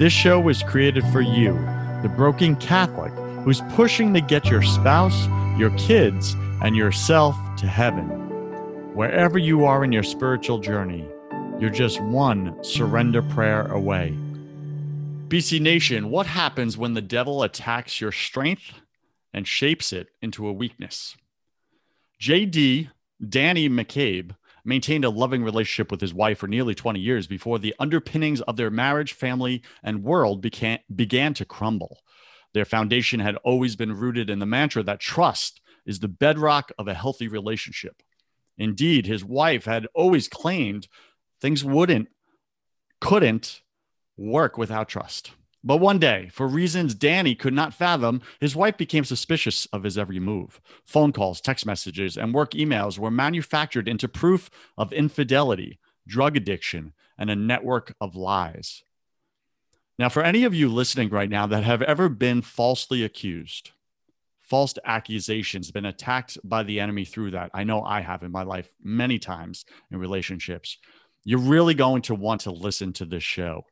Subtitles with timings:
[0.00, 1.52] This show was created for you,
[2.00, 3.12] the broken Catholic
[3.44, 5.26] who's pushing to get your spouse,
[5.58, 8.06] your kids, and yourself to heaven.
[8.94, 11.06] Wherever you are in your spiritual journey,
[11.58, 14.16] you're just one surrender prayer away.
[15.28, 18.72] BC Nation, what happens when the devil attacks your strength
[19.34, 21.14] and shapes it into a weakness?
[22.18, 22.88] JD
[23.28, 27.74] Danny McCabe maintained a loving relationship with his wife for nearly 20 years before the
[27.78, 31.98] underpinnings of their marriage, family, and world began, began to crumble.
[32.52, 36.88] Their foundation had always been rooted in the mantra that trust is the bedrock of
[36.88, 38.02] a healthy relationship.
[38.58, 40.88] Indeed, his wife had always claimed
[41.40, 42.08] things wouldn't,
[43.00, 43.62] couldn't
[44.16, 45.32] work without trust.
[45.62, 49.98] But one day, for reasons Danny could not fathom, his wife became suspicious of his
[49.98, 50.60] every move.
[50.86, 56.94] Phone calls, text messages, and work emails were manufactured into proof of infidelity, drug addiction,
[57.18, 58.82] and a network of lies.
[59.98, 63.72] Now, for any of you listening right now that have ever been falsely accused,
[64.40, 68.44] false accusations, been attacked by the enemy through that, I know I have in my
[68.44, 70.78] life many times in relationships,
[71.22, 73.66] you're really going to want to listen to this show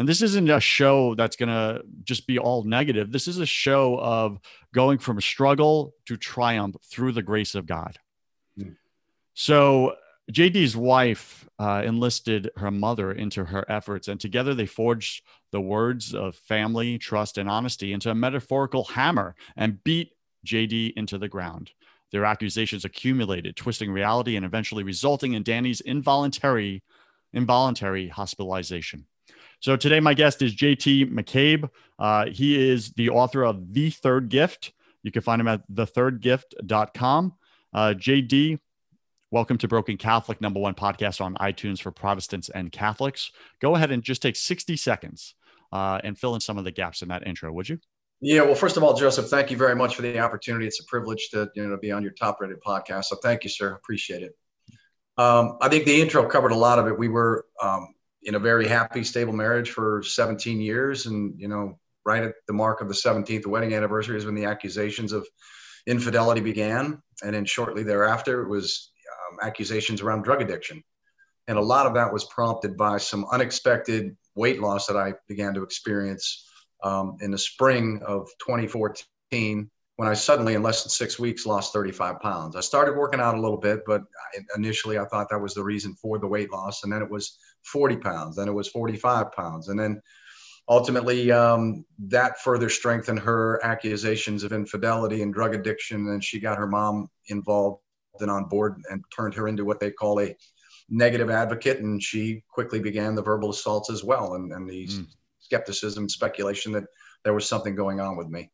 [0.00, 3.12] and this isn't a show that's going to just be all negative.
[3.12, 4.40] This is a show of
[4.72, 7.98] going from struggle to triumph through the grace of God.
[8.58, 8.76] Mm.
[9.34, 9.96] So,
[10.32, 15.22] JD's wife uh, enlisted her mother into her efforts, and together they forged
[15.52, 20.12] the words of family, trust, and honesty into a metaphorical hammer and beat
[20.46, 21.72] JD into the ground.
[22.10, 26.82] Their accusations accumulated, twisting reality and eventually resulting in Danny's involuntary,
[27.34, 29.04] involuntary hospitalization.
[29.60, 31.68] So today, my guest is JD McCabe.
[31.98, 34.72] Uh, he is the author of The Third Gift.
[35.02, 37.34] You can find him at thethirdgift.com.
[37.74, 38.58] Uh, JD,
[39.30, 43.32] welcome to Broken Catholic, number one podcast on iTunes for Protestants and Catholics.
[43.60, 45.34] Go ahead and just take 60 seconds
[45.72, 47.78] uh, and fill in some of the gaps in that intro, would you?
[48.22, 50.66] Yeah, well, first of all, Joseph, thank you very much for the opportunity.
[50.66, 53.04] It's a privilege to you know be on your top-rated podcast.
[53.06, 53.74] So thank you, sir.
[53.74, 54.32] Appreciate it.
[55.18, 56.98] Um, I think the intro covered a lot of it.
[56.98, 61.06] We were um, in a very happy, stable marriage for 17 years.
[61.06, 64.44] And, you know, right at the mark of the 17th wedding anniversary is when the
[64.44, 65.26] accusations of
[65.86, 67.00] infidelity began.
[67.22, 68.92] And then shortly thereafter, it was
[69.30, 70.82] um, accusations around drug addiction.
[71.48, 75.54] And a lot of that was prompted by some unexpected weight loss that I began
[75.54, 76.46] to experience
[76.82, 79.70] um, in the spring of 2014
[80.00, 82.56] when I suddenly, in less than six weeks, lost 35 pounds.
[82.56, 84.00] I started working out a little bit, but
[84.56, 86.84] initially I thought that was the reason for the weight loss.
[86.84, 89.68] And then it was 40 pounds, then it was 45 pounds.
[89.68, 90.00] And then
[90.68, 96.08] ultimately um, that further strengthened her accusations of infidelity and drug addiction.
[96.08, 97.82] And she got her mom involved
[98.20, 100.34] and on board and turned her into what they call a
[100.88, 101.80] negative advocate.
[101.80, 105.06] And she quickly began the verbal assaults as well and, and the mm.
[105.40, 106.84] skepticism, speculation that
[107.24, 108.50] there was something going on with me.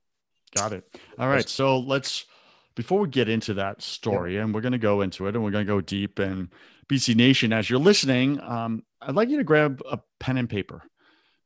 [0.55, 0.85] Got it.
[1.19, 1.49] All right.
[1.49, 2.25] So let's
[2.77, 5.51] before we get into that story, and we're going to go into it, and we're
[5.51, 6.19] going to go deep.
[6.19, 6.49] And
[6.89, 10.83] BC Nation, as you're listening, um, I'd like you to grab a pen and paper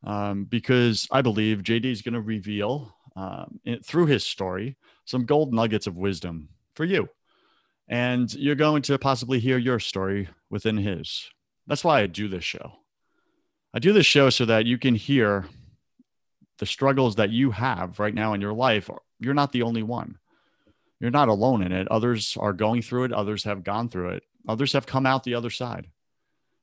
[0.04, 5.24] um, because I believe JD is going to reveal um, it, through his story some
[5.24, 7.08] gold nuggets of wisdom for you,
[7.88, 11.30] and you're going to possibly hear your story within his.
[11.66, 12.72] That's why I do this show.
[13.72, 15.46] I do this show so that you can hear
[16.58, 20.18] the struggles that you have right now in your life, you're not the only one.
[21.00, 21.88] You're not alone in it.
[21.88, 25.34] Others are going through it, others have gone through it, others have come out the
[25.34, 25.88] other side.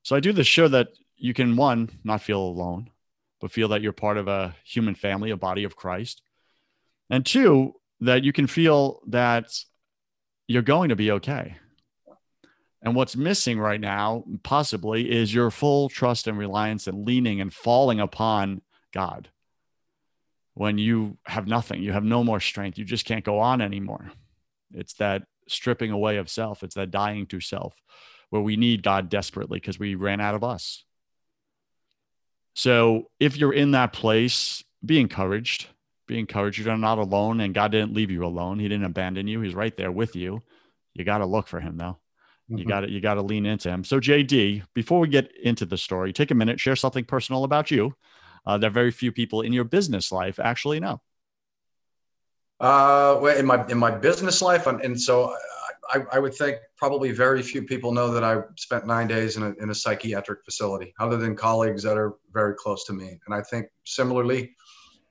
[0.04, 2.92] So I do this show that you can, one, not feel alone,
[3.42, 6.22] but feel that you're part of a human family, a body of Christ.
[7.10, 9.48] And two, that you can feel that
[10.48, 11.58] you're going to be okay.
[12.82, 17.52] And what's missing right now, possibly, is your full trust and reliance and leaning and
[17.52, 18.62] falling upon
[18.94, 19.30] God
[20.54, 24.12] when you have nothing, you have no more strength, you just can't go on anymore.
[24.74, 27.76] It's that stripping away of self, it's that dying to self
[28.30, 30.84] where we need God desperately because we ran out of us.
[32.54, 35.68] So if you're in that place, be encouraged.
[36.08, 36.60] Be encouraged.
[36.60, 38.60] You're not alone, and God didn't leave you alone.
[38.60, 39.42] He didn't abandon you.
[39.42, 40.42] He's right there with you.
[40.94, 42.00] You got to look for him though.
[42.50, 42.58] Mm-hmm.
[42.58, 43.84] You got to you got to lean into him.
[43.84, 47.70] So JD, before we get into the story, take a minute, share something personal about
[47.70, 47.94] you
[48.46, 51.02] uh, that very few people in your business life actually know.
[52.60, 55.36] Uh, well, in my in my business life, and, and so
[55.92, 59.44] I, I, would think probably very few people know that I spent nine days in
[59.44, 63.20] a, in a psychiatric facility, other than colleagues that are very close to me.
[63.28, 64.56] And I think similarly,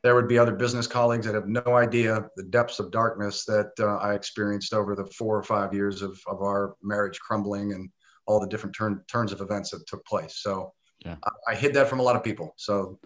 [0.03, 3.71] there would be other business colleagues that have no idea the depths of darkness that
[3.79, 7.89] uh, I experienced over the four or five years of, of our marriage crumbling and
[8.27, 10.39] all the different turn, turns of events that took place.
[10.39, 10.73] So
[11.05, 11.17] yeah.
[11.25, 12.55] I, I hid that from a lot of people.
[12.57, 12.99] So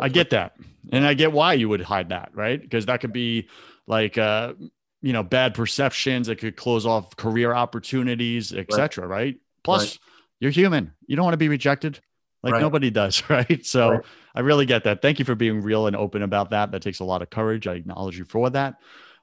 [0.00, 0.56] I get that.
[0.92, 2.60] And I get why you would hide that, right?
[2.60, 3.48] Because that could be
[3.86, 4.54] like, uh,
[5.02, 9.16] you know bad perceptions it could close off career opportunities etc right.
[9.16, 9.36] right.
[9.62, 9.98] plus right.
[10.40, 10.92] you're human.
[11.06, 12.00] You don't want to be rejected.
[12.42, 12.60] Like right.
[12.60, 13.64] nobody does right?
[13.64, 14.00] So
[14.34, 15.02] i really get that.
[15.02, 16.72] Thank you for being real and open about that.
[16.72, 17.66] That takes a lot of courage.
[17.66, 18.74] I acknowledge you for that.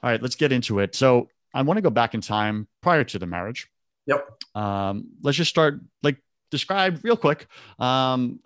[0.01, 0.95] All right let's get into it.
[0.95, 3.67] So i want to go back in time prior to the marriage.
[4.05, 4.25] Yep.
[4.55, 6.17] Um, let's just start like
[6.51, 7.47] describe real quick
[7.79, 8.39] um,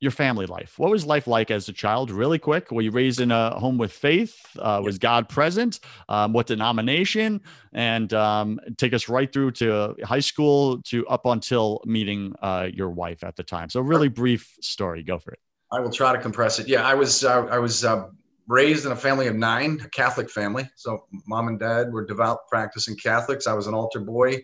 [0.00, 0.78] your family life.
[0.78, 2.10] What was life like as a child?
[2.10, 2.70] Really quick.
[2.70, 4.40] Were you raised in a home with faith?
[4.58, 5.80] Uh, was God present?
[6.08, 7.42] Um, what denomination?
[7.74, 12.90] And um, take us right through to high school to up until meeting uh, your
[12.90, 13.68] wife at the time.
[13.68, 15.02] So, really brief story.
[15.02, 15.38] Go for it.
[15.70, 16.66] I will try to compress it.
[16.66, 18.06] Yeah, I was uh, I was uh,
[18.48, 20.68] raised in a family of nine, a Catholic family.
[20.76, 23.46] So, mom and dad were devout practicing Catholics.
[23.46, 24.42] I was an altar boy.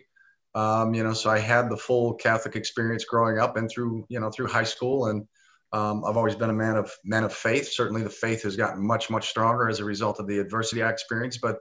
[0.53, 4.19] Um, you know, so I had the full Catholic experience growing up and through you
[4.19, 5.27] know through high school and
[5.73, 7.71] um, I've always been a man of man of faith.
[7.71, 10.89] Certainly, the faith has gotten much much stronger as a result of the adversity I
[10.89, 11.41] experienced.
[11.41, 11.57] But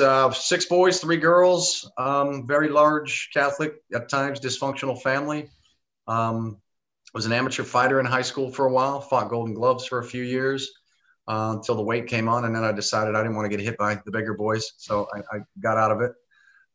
[0.00, 5.50] uh, six boys, three girls, um, very large Catholic at times dysfunctional family.
[6.08, 6.58] Um,
[7.14, 9.00] was an amateur fighter in high school for a while.
[9.00, 10.72] Fought Golden Gloves for a few years
[11.28, 13.64] uh, until the weight came on, and then I decided I didn't want to get
[13.64, 16.12] hit by the bigger boys, so I, I got out of it.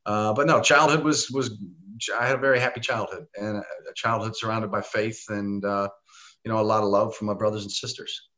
[0.05, 1.57] Uh, but no, childhood was was
[2.17, 5.89] I had a very happy childhood and a childhood surrounded by faith and uh,
[6.47, 8.29] you know a lot of love from my brothers and sisters.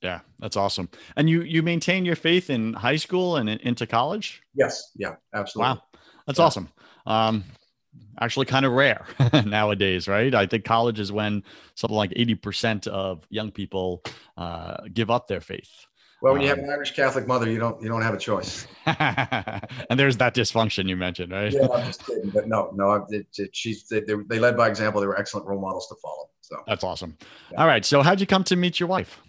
[0.00, 0.88] Yeah that's awesome.
[1.16, 4.40] And you you maintain your faith in high school and in, into college?
[4.54, 5.74] Yes yeah absolutely.
[5.74, 5.82] Wow
[6.26, 6.44] that's yeah.
[6.46, 6.68] awesome.
[7.06, 7.44] Um
[8.20, 9.04] actually kind of rare
[9.44, 10.34] nowadays right?
[10.34, 11.42] I think college is when
[11.74, 14.02] something like 80% of young people
[14.36, 15.86] uh, give up their faith
[16.20, 18.18] well, when you have um, an Irish Catholic mother, you don't you don't have a
[18.18, 18.66] choice.
[18.86, 21.52] and there's that dysfunction you mentioned, right?
[21.52, 25.00] Yeah, I'm just kidding, but no, no, it, it, she's they, they led by example.
[25.00, 26.28] They were excellent role models to follow.
[26.40, 27.16] So that's awesome.
[27.52, 27.60] Yeah.
[27.60, 29.20] All right, so how'd you come to meet your wife?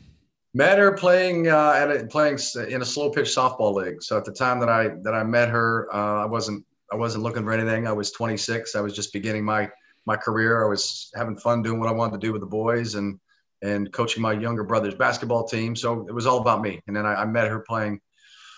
[0.55, 2.39] Met her playing uh, at a, playing
[2.69, 4.01] in a slow pitch softball league.
[4.01, 7.23] So at the time that I that I met her, uh, I wasn't I wasn't
[7.23, 7.87] looking for anything.
[7.87, 8.75] I was 26.
[8.75, 9.69] I was just beginning my
[10.07, 10.65] my career.
[10.65, 13.19] I was having fun doing what I wanted to do with the boys and
[13.61, 15.75] and coaching my younger brother's basketball team.
[15.75, 16.81] So it was all about me.
[16.87, 17.99] And then I, I met her playing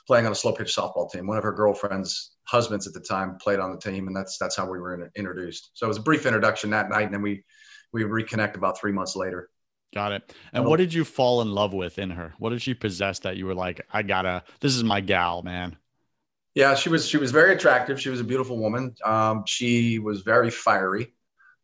[0.07, 1.27] playing on a slow pitch softball team.
[1.27, 4.55] One of her girlfriends' husbands at the time played on the team, and that's that's
[4.55, 5.71] how we were in, introduced.
[5.73, 7.43] So it was a brief introduction that night, and then we
[7.93, 9.49] we reconnect about three months later.
[9.93, 10.33] Got it.
[10.53, 12.33] And what did you fall in love with in her?
[12.39, 15.75] What did she possess that you were like, I gotta, this is my gal, man?
[16.55, 17.99] Yeah, she was, she was very attractive.
[17.99, 18.95] She was a beautiful woman.
[19.03, 21.13] Um, she was very fiery.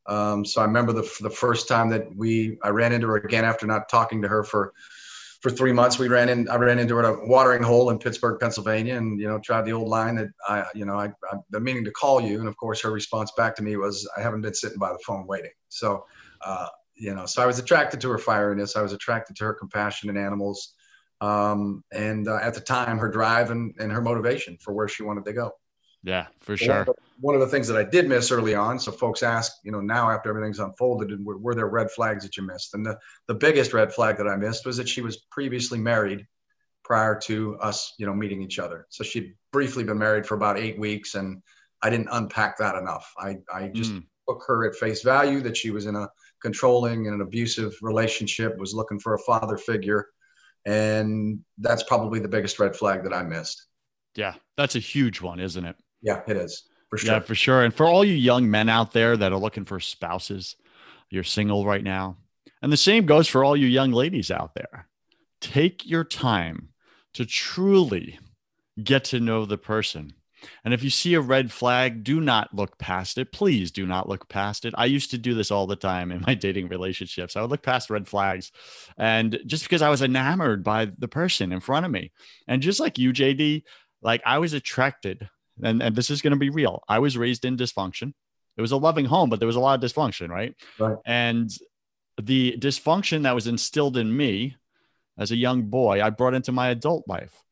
[0.08, 3.46] Um, so I remember the, the first time that we, I ran into her again
[3.46, 4.74] after not talking to her for,
[5.42, 6.00] for three months.
[6.00, 9.20] We ran in, I ran into her at a watering hole in Pittsburgh, Pennsylvania, and,
[9.20, 11.92] you know, tried the old line that I, you know, I, I've been meaning to
[11.92, 12.40] call you.
[12.40, 15.00] And of course, her response back to me was, I haven't been sitting by the
[15.06, 15.52] phone waiting.
[15.70, 16.06] So,
[16.46, 18.76] uh, you know, so I was attracted to her fieriness.
[18.76, 20.74] I was attracted to her compassion in animals.
[21.20, 25.04] Um, and uh, at the time, her drive and, and her motivation for where she
[25.04, 25.52] wanted to go.
[26.04, 26.88] Yeah, for sure.
[27.20, 29.24] One of, the, one of, the, things that I did miss early on, so folks
[29.24, 32.74] ask, you know, now after everything's unfolded, were, were there red flags that you missed?
[32.74, 32.98] And the,
[33.28, 36.26] the biggest red flag that I missed was that she was previously married
[36.84, 38.88] prior to us, you know, meeting each other.
[38.90, 41.42] So she'd briefly been married for about eight weeks, and
[41.82, 43.12] I didn't unpack that enough.
[43.18, 44.04] I, I just mm.
[44.28, 46.08] took her at face value that she was in a
[46.42, 50.08] controlling and an abusive relationship, was looking for a father figure.
[50.66, 53.66] And that's probably the biggest red flag that I missed.
[54.16, 55.76] Yeah, that's a huge one, isn't it?
[56.02, 56.64] Yeah, it is.
[56.90, 57.14] For sure.
[57.14, 57.64] Yeah, for sure.
[57.64, 60.56] And for all you young men out there that are looking for spouses,
[61.10, 62.18] you're single right now.
[62.62, 64.88] And the same goes for all you young ladies out there.
[65.42, 66.70] Take your time
[67.14, 68.20] to truly
[68.82, 70.14] get to know the person.
[70.64, 73.32] And if you see a red flag, do not look past it.
[73.32, 74.74] Please do not look past it.
[74.78, 77.36] I used to do this all the time in my dating relationships.
[77.36, 78.52] I would look past red flags.
[78.98, 82.12] And just because I was enamored by the person in front of me.
[82.48, 83.64] And just like you, JD,
[84.02, 85.28] like I was attracted,
[85.64, 86.84] and, and this is going to be real.
[86.88, 88.14] I was raised in dysfunction.
[88.56, 90.56] It was a loving home, but there was a lot of dysfunction, right?
[90.80, 90.98] Right.
[91.06, 91.50] And
[92.22, 94.56] the dysfunction that was instilled in me
[95.18, 97.44] as a young boy, I brought into my adult life.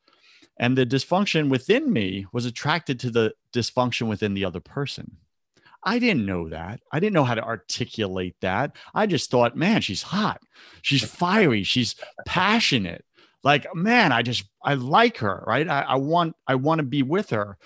[0.58, 5.18] And the dysfunction within me was attracted to the dysfunction within the other person.
[5.84, 6.80] I didn't know that.
[6.92, 8.76] I didn't know how to articulate that.
[8.94, 10.42] I just thought, man, she's hot.
[10.82, 11.64] She's fiery.
[11.64, 11.96] She's
[12.26, 13.06] passionate.
[13.44, 15.70] Like, man, I just I like her, right?
[15.70, 17.58] I, I want I want to be with her.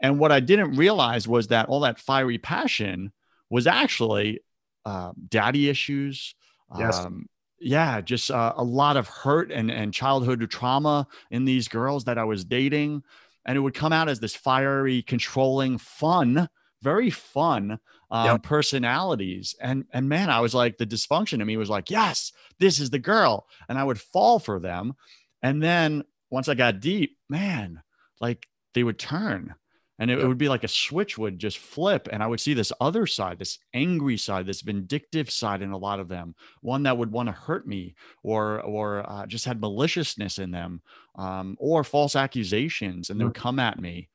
[0.00, 3.12] And what I didn't realize was that all that fiery passion
[3.50, 4.40] was actually
[4.84, 6.34] uh, daddy issues,
[6.78, 6.98] yes.
[6.98, 7.26] um,
[7.60, 12.18] yeah, just uh, a lot of hurt and, and childhood trauma in these girls that
[12.18, 13.02] I was dating.
[13.44, 16.48] And it would come out as this fiery, controlling, fun,
[16.82, 17.78] very fun
[18.10, 18.42] um, yep.
[18.42, 19.56] personalities.
[19.60, 22.90] And, and man, I was like, the dysfunction in me was like, yes, this is
[22.90, 23.46] the girl.
[23.68, 24.94] And I would fall for them.
[25.42, 27.82] And then once I got deep, man,
[28.20, 29.54] like they would turn
[29.98, 32.54] and it, it, would be like a switch would just flip and i would see
[32.54, 36.82] this other side this angry side this vindictive side in a lot of them one
[36.84, 40.80] that would want to hurt me or or uh, just had maliciousness in them
[41.16, 43.42] um, or false accusations and they would mm.
[43.42, 44.08] come at me.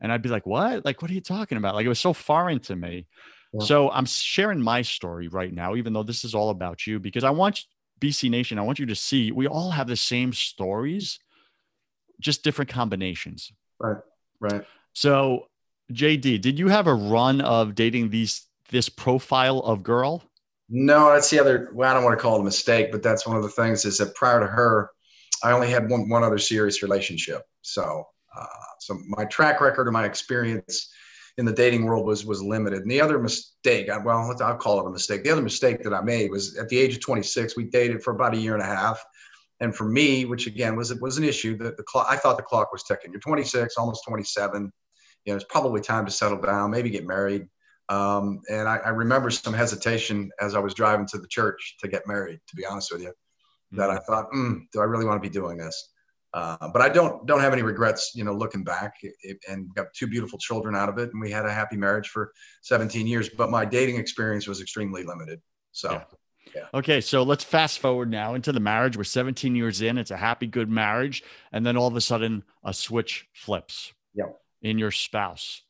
[0.00, 0.84] And i'd be like what?
[0.84, 1.74] Like what are you talking about?
[1.74, 3.06] Like it was so foreign to me.
[3.52, 3.64] Yeah.
[3.64, 7.24] so i'm sharing my story right now even though this is all about you because
[7.24, 7.64] i want
[7.98, 11.18] bc nation i want you to see we all have the same stories
[12.20, 13.52] just different combinations.
[13.78, 13.98] Right
[14.40, 14.64] right
[14.98, 15.46] so,
[15.92, 20.24] JD, did you have a run of dating these this profile of girl?
[20.68, 21.70] No, that's the other.
[21.72, 23.84] Well, I don't want to call it a mistake, but that's one of the things
[23.84, 24.90] is that prior to her,
[25.44, 27.42] I only had one one other serious relationship.
[27.62, 28.46] So, uh,
[28.80, 30.90] so my track record and my experience
[31.36, 32.82] in the dating world was was limited.
[32.82, 35.22] And the other mistake, well, I'll call it a mistake.
[35.22, 38.14] The other mistake that I made was at the age of 26, we dated for
[38.14, 39.00] about a year and a half.
[39.60, 42.36] And for me, which again was it was an issue, that the clock, I thought
[42.36, 43.12] the clock was ticking.
[43.12, 44.72] You're 26, almost 27
[45.24, 47.48] you know, it's probably time to settle down, maybe get married.
[47.88, 51.88] Um, and I, I, remember some hesitation as I was driving to the church to
[51.88, 53.78] get married, to be honest with you, mm-hmm.
[53.78, 55.90] that I thought, mm, do I really want to be doing this?
[56.34, 59.74] Uh, but I don't don't have any regrets, you know, looking back it, it, and
[59.74, 63.06] got two beautiful children out of it, and we had a happy marriage for 17
[63.06, 63.30] years.
[63.30, 65.40] But my dating experience was extremely limited.
[65.72, 66.04] So, yeah.
[66.54, 66.64] Yeah.
[66.72, 68.96] Okay, so let's fast forward now into the marriage.
[68.96, 69.98] We're 17 years in.
[69.98, 71.22] It's a happy, good marriage,
[71.52, 73.92] and then all of a sudden, a switch flips.
[74.14, 74.28] Yeah
[74.62, 75.62] in your spouse.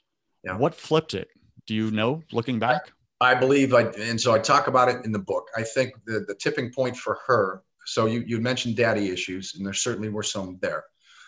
[0.45, 0.57] Yeah.
[0.57, 1.29] What flipped it?
[1.67, 2.93] Do you know looking back?
[3.21, 5.49] I, believe I and so I talk about it in the book.
[5.57, 7.63] I think the the tipping point for her.
[7.87, 10.85] So you you mentioned daddy issues, and there certainly were some there.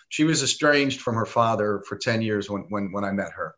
[0.08, 3.54] She was estranged from her father for 10 years when when when I met her.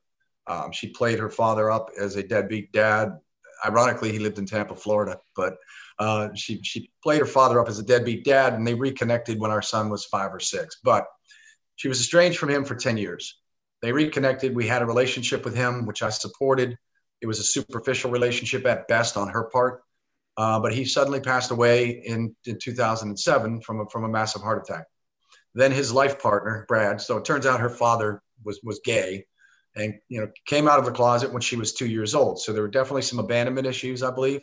[0.46, 3.18] Um, she played her father up as a deadbeat dad.
[3.64, 5.56] Ironically, he lived in Tampa, Florida, but
[5.98, 9.50] uh, she she played her father up as a deadbeat dad, and they reconnected when
[9.50, 10.78] our son was five or six.
[10.82, 11.06] But
[11.76, 13.41] she was estranged from him for 10 years.
[13.82, 14.54] They reconnected.
[14.54, 16.78] We had a relationship with him, which I supported.
[17.20, 19.82] It was a superficial relationship at best on her part.
[20.36, 24.66] Uh, but he suddenly passed away in, in 2007 from a, from a massive heart
[24.66, 24.86] attack.
[25.54, 27.00] Then his life partner, Brad.
[27.00, 29.26] So it turns out her father was was gay,
[29.76, 32.40] and you know came out of the closet when she was two years old.
[32.40, 34.40] So there were definitely some abandonment issues, I believe.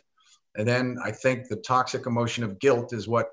[0.56, 3.30] And then I think the toxic emotion of guilt is what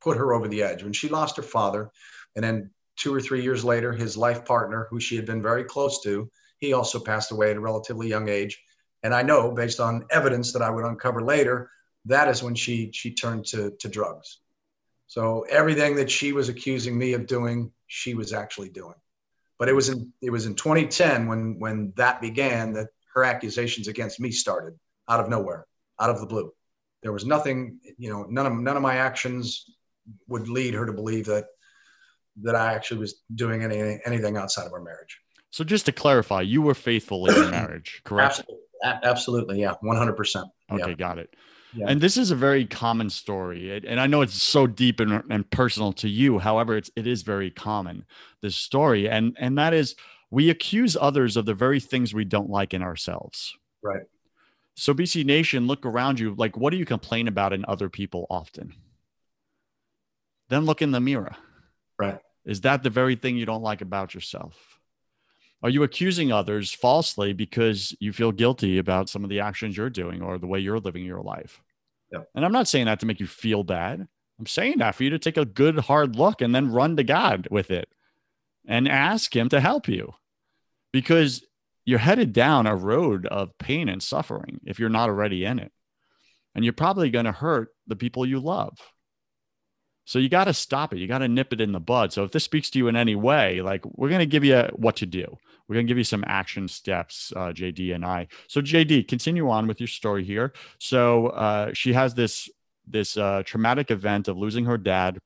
[0.00, 1.90] put her over the edge when she lost her father,
[2.36, 2.70] and then
[3.02, 6.30] two or three years later, his life partner, who she had been very close to,
[6.58, 8.62] he also passed away at a relatively young age.
[9.02, 11.68] And I know, based on evidence that I would uncover later,
[12.04, 14.38] that is when she she turned to to drugs.
[15.08, 18.94] So everything that she was accusing me of doing, she was actually doing.
[19.58, 23.88] But it was in it was in 2010 when when that began that her accusations
[23.88, 24.78] against me started
[25.08, 25.66] out of nowhere,
[25.98, 26.52] out of the blue.
[27.02, 29.68] There was nothing, you know, none of none of my actions
[30.28, 31.46] would lead her to believe that
[32.42, 35.18] that I actually was doing any, anything outside of our marriage.
[35.50, 38.40] So just to clarify, you were faithful in your marriage, correct?
[38.40, 38.58] Absolutely.
[38.84, 39.60] Absolutely.
[39.60, 39.74] Yeah.
[39.82, 40.44] 100%.
[40.72, 40.90] Okay.
[40.90, 40.94] Yeah.
[40.94, 41.34] Got it.
[41.74, 41.86] Yeah.
[41.88, 43.82] And this is a very common story.
[43.86, 46.38] And I know it's so deep and, and personal to you.
[46.38, 48.04] However, it's, it is very common,
[48.42, 49.08] this story.
[49.08, 49.94] And, and that is
[50.30, 53.54] we accuse others of the very things we don't like in ourselves.
[53.82, 54.02] Right.
[54.74, 56.34] So BC Nation, look around you.
[56.34, 58.74] Like, what do you complain about in other people often?
[60.48, 61.36] Then look in the mirror.
[62.02, 62.18] Right.
[62.44, 64.56] Is that the very thing you don't like about yourself?
[65.62, 69.90] Are you accusing others falsely because you feel guilty about some of the actions you're
[69.90, 71.62] doing or the way you're living your life?
[72.12, 72.22] Yeah.
[72.34, 74.06] And I'm not saying that to make you feel bad.
[74.38, 77.04] I'm saying that for you to take a good hard look and then run to
[77.04, 77.88] God with it
[78.66, 80.14] and ask him to help you.
[80.92, 81.44] because
[81.84, 85.72] you're headed down a road of pain and suffering if you're not already in it.
[86.54, 88.78] And you're probably going to hurt the people you love.
[90.04, 90.98] So you got to stop it.
[90.98, 92.12] You got to nip it in the bud.
[92.12, 94.68] So if this speaks to you in any way, like we're going to give you
[94.74, 95.38] what to do.
[95.68, 98.26] We're going to give you some action steps, uh, JD and I.
[98.48, 100.52] So JD, continue on with your story here.
[100.78, 102.48] So uh, she has this
[102.86, 105.18] this uh, traumatic event of losing her dad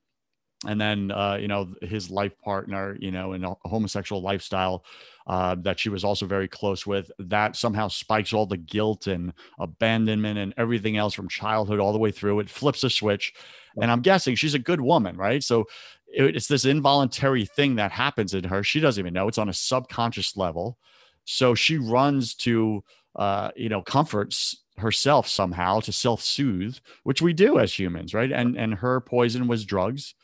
[0.64, 4.84] and then uh, you know his life partner you know in a homosexual lifestyle
[5.26, 9.32] uh, that she was also very close with that somehow spikes all the guilt and
[9.58, 12.38] abandonment and everything else from childhood all the way through.
[12.40, 13.34] It flips a switch.
[13.80, 15.42] And i'm guessing she's a good woman right?
[15.42, 15.64] So
[16.08, 18.62] it's this involuntary thing that happens in her.
[18.62, 19.28] She doesn't even know.
[19.28, 20.78] It's on a subconscious level.
[21.24, 22.82] So she runs to
[23.16, 28.30] uh, you know comforts herself somehow to self-soothe which we do as humans right?
[28.30, 30.14] And and her poison was drugs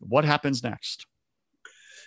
[0.00, 1.06] what happens next?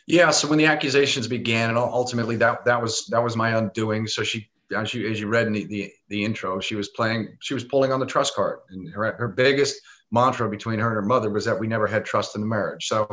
[0.07, 4.07] Yeah, so when the accusations began, and ultimately that that was that was my undoing.
[4.07, 7.37] So she, as you as you read in the, the, the intro, she was playing,
[7.39, 9.79] she was pulling on the trust card, and her her biggest
[10.11, 12.87] mantra between her and her mother was that we never had trust in the marriage.
[12.87, 13.07] So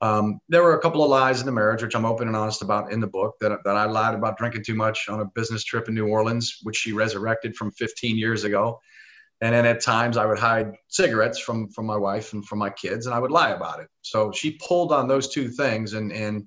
[0.00, 2.62] um, there were a couple of lies in the marriage, which I'm open and honest
[2.62, 3.34] about in the book.
[3.40, 6.60] That that I lied about drinking too much on a business trip in New Orleans,
[6.62, 8.80] which she resurrected from 15 years ago.
[9.42, 12.70] And then at times I would hide cigarettes from from my wife and from my
[12.70, 13.88] kids, and I would lie about it.
[14.02, 16.46] So she pulled on those two things and and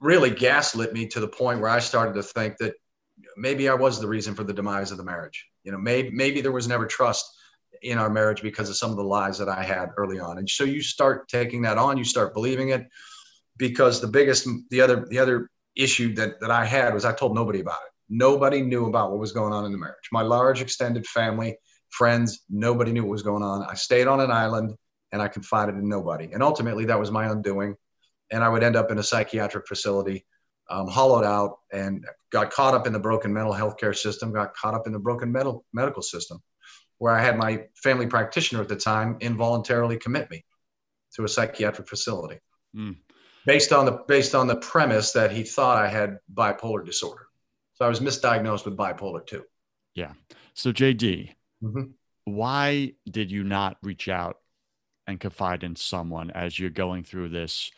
[0.00, 2.74] really gaslit me to the point where I started to think that
[3.36, 5.46] maybe I was the reason for the demise of the marriage.
[5.64, 7.24] You know, maybe maybe there was never trust
[7.82, 10.38] in our marriage because of some of the lies that I had early on.
[10.38, 12.86] And so you start taking that on, you start believing it
[13.56, 17.34] because the biggest the other the other issue that that I had was I told
[17.34, 17.91] nobody about it.
[18.14, 20.10] Nobody knew about what was going on in the marriage.
[20.12, 21.56] My large extended family,
[21.88, 23.64] friends, nobody knew what was going on.
[23.64, 24.74] I stayed on an island
[25.12, 26.28] and I confided in nobody.
[26.30, 27.74] And ultimately, that was my undoing.
[28.30, 30.26] And I would end up in a psychiatric facility,
[30.68, 34.54] um, hollowed out, and got caught up in the broken mental health care system, got
[34.54, 36.38] caught up in the broken medical medical system,
[36.98, 40.44] where I had my family practitioner at the time involuntarily commit me
[41.14, 42.40] to a psychiatric facility.
[42.76, 42.96] Mm.
[43.46, 47.26] Based on the based on the premise that he thought I had bipolar disorder.
[47.82, 49.42] So I was misdiagnosed with bipolar too.
[49.96, 50.12] Yeah.
[50.54, 51.30] So JD,
[51.64, 51.82] mm-hmm.
[52.26, 54.36] why did you not reach out
[55.08, 57.72] and confide in someone as you're going through this?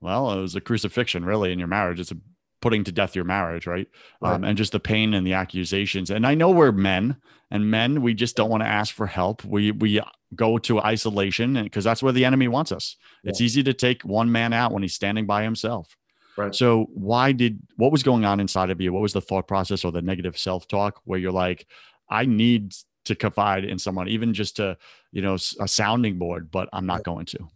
[0.00, 1.98] Well, it was a crucifixion, really, in your marriage.
[1.98, 2.18] It's a
[2.62, 3.88] putting to death your marriage, right?
[4.20, 4.34] right.
[4.34, 6.12] Um, and just the pain and the accusations.
[6.12, 7.16] And I know we're men,
[7.50, 9.44] and men, we just don't want to ask for help.
[9.44, 10.00] We we
[10.36, 12.94] go to isolation because that's where the enemy wants us.
[13.24, 13.30] Yeah.
[13.30, 15.96] It's easy to take one man out when he's standing by himself.
[16.40, 16.54] Right.
[16.54, 18.94] So why did what was going on inside of you?
[18.94, 21.66] What was the thought process or the negative self-talk where you're like,
[22.08, 22.74] I need
[23.04, 24.78] to confide in someone, even just to,
[25.12, 27.48] you know, a sounding board, but I'm not going to.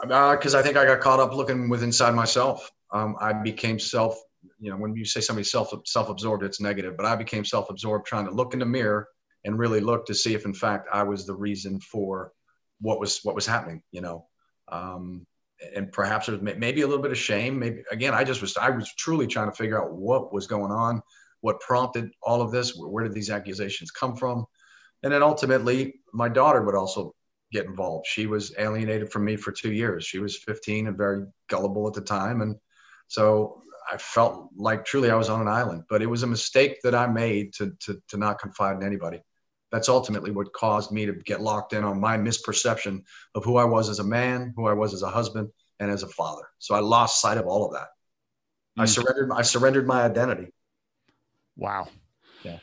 [0.00, 2.70] Because uh, I think I got caught up looking with inside myself.
[2.90, 4.18] Um, I became self,
[4.58, 8.24] you know, when you say somebody self self-absorbed, it's negative, but I became self-absorbed trying
[8.24, 9.08] to look in the mirror
[9.44, 12.32] and really look to see if in fact I was the reason for
[12.80, 14.26] what was what was happening, you know.
[14.68, 15.26] Um,
[15.74, 17.58] and perhaps was maybe a little bit of shame.
[17.58, 20.72] Maybe again, I just was I was truly trying to figure out what was going
[20.72, 21.02] on,
[21.40, 24.44] what prompted all of this, where, where did these accusations come from,
[25.02, 27.14] and then ultimately my daughter would also
[27.52, 28.06] get involved.
[28.06, 30.04] She was alienated from me for two years.
[30.04, 32.56] She was 15 and very gullible at the time, and
[33.08, 35.84] so I felt like truly I was on an island.
[35.88, 39.20] But it was a mistake that I made to to to not confide in anybody
[39.72, 43.02] that's ultimately what caused me to get locked in on my misperception
[43.34, 45.48] of who I was as a man, who I was as a husband,
[45.80, 46.44] and as a father.
[46.58, 47.88] So I lost sight of all of that.
[48.78, 48.82] Mm.
[48.82, 49.30] I surrendered.
[49.32, 50.52] I surrendered my identity.
[51.56, 51.88] Wow.
[52.42, 52.58] Yeah.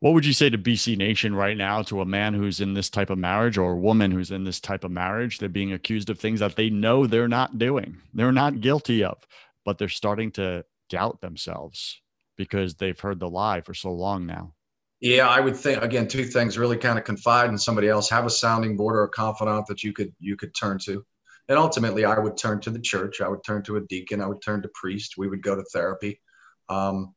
[0.00, 2.90] What would you say to BC Nation right now to a man who's in this
[2.90, 5.38] type of marriage or a woman who's in this type of marriage?
[5.38, 9.26] They're being accused of things that they know they're not doing, they're not guilty of,
[9.64, 12.00] but they're starting to doubt themselves
[12.36, 14.54] because they've heard the lie for so long now.
[15.00, 18.26] Yeah, I would think again two things: really kind of confide in somebody else, have
[18.26, 21.04] a sounding board or a confidant that you could you could turn to,
[21.48, 23.20] and ultimately, I would turn to the church.
[23.20, 24.20] I would turn to a deacon.
[24.20, 25.14] I would turn to priest.
[25.16, 26.20] We would go to therapy.
[26.68, 27.14] Um,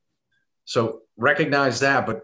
[0.65, 2.23] so recognize that, but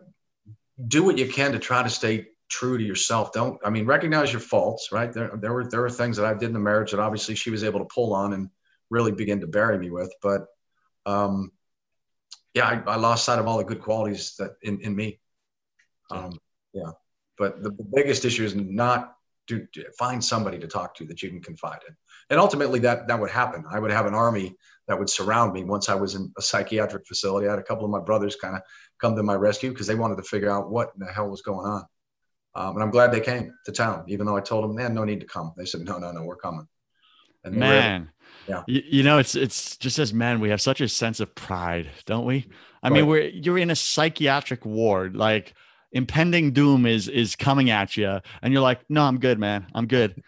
[0.88, 3.32] do what you can to try to stay true to yourself.
[3.32, 5.12] Don't I mean recognize your faults, right?
[5.12, 7.52] There there were there were things that I did in the marriage that obviously she
[7.52, 8.50] was able to pull on and
[8.90, 10.48] really begin to bury me with, but
[11.06, 11.52] um,
[12.54, 15.20] yeah, I, I lost sight of all the good qualities that in in me.
[16.12, 16.38] Um,
[16.74, 16.92] yeah,
[17.38, 19.16] but the, the biggest issue is not
[19.48, 21.96] to, to, find somebody to talk to that you can confide in,
[22.30, 23.64] and ultimately that that would happen.
[23.70, 24.56] I would have an army
[24.88, 27.48] that would surround me once I was in a psychiatric facility.
[27.48, 28.62] I had a couple of my brothers kind of
[29.00, 31.66] come to my rescue because they wanted to figure out what the hell was going
[31.66, 31.86] on.
[32.56, 35.04] Um, and I'm glad they came to town, even though I told them, man, no
[35.04, 35.54] need to come.
[35.56, 36.68] They said, no, no, no, we're coming.
[37.44, 38.10] And man,
[38.48, 38.64] yeah.
[38.68, 41.90] You, you, know, it's it's just as men, we have such a sense of pride,
[42.06, 42.48] don't we?
[42.82, 42.98] I right.
[42.98, 45.54] mean, we're you're in a psychiatric ward, like
[45.92, 49.66] impending doom is is coming at you and you're like no i'm good man.
[49.74, 50.22] I'm good.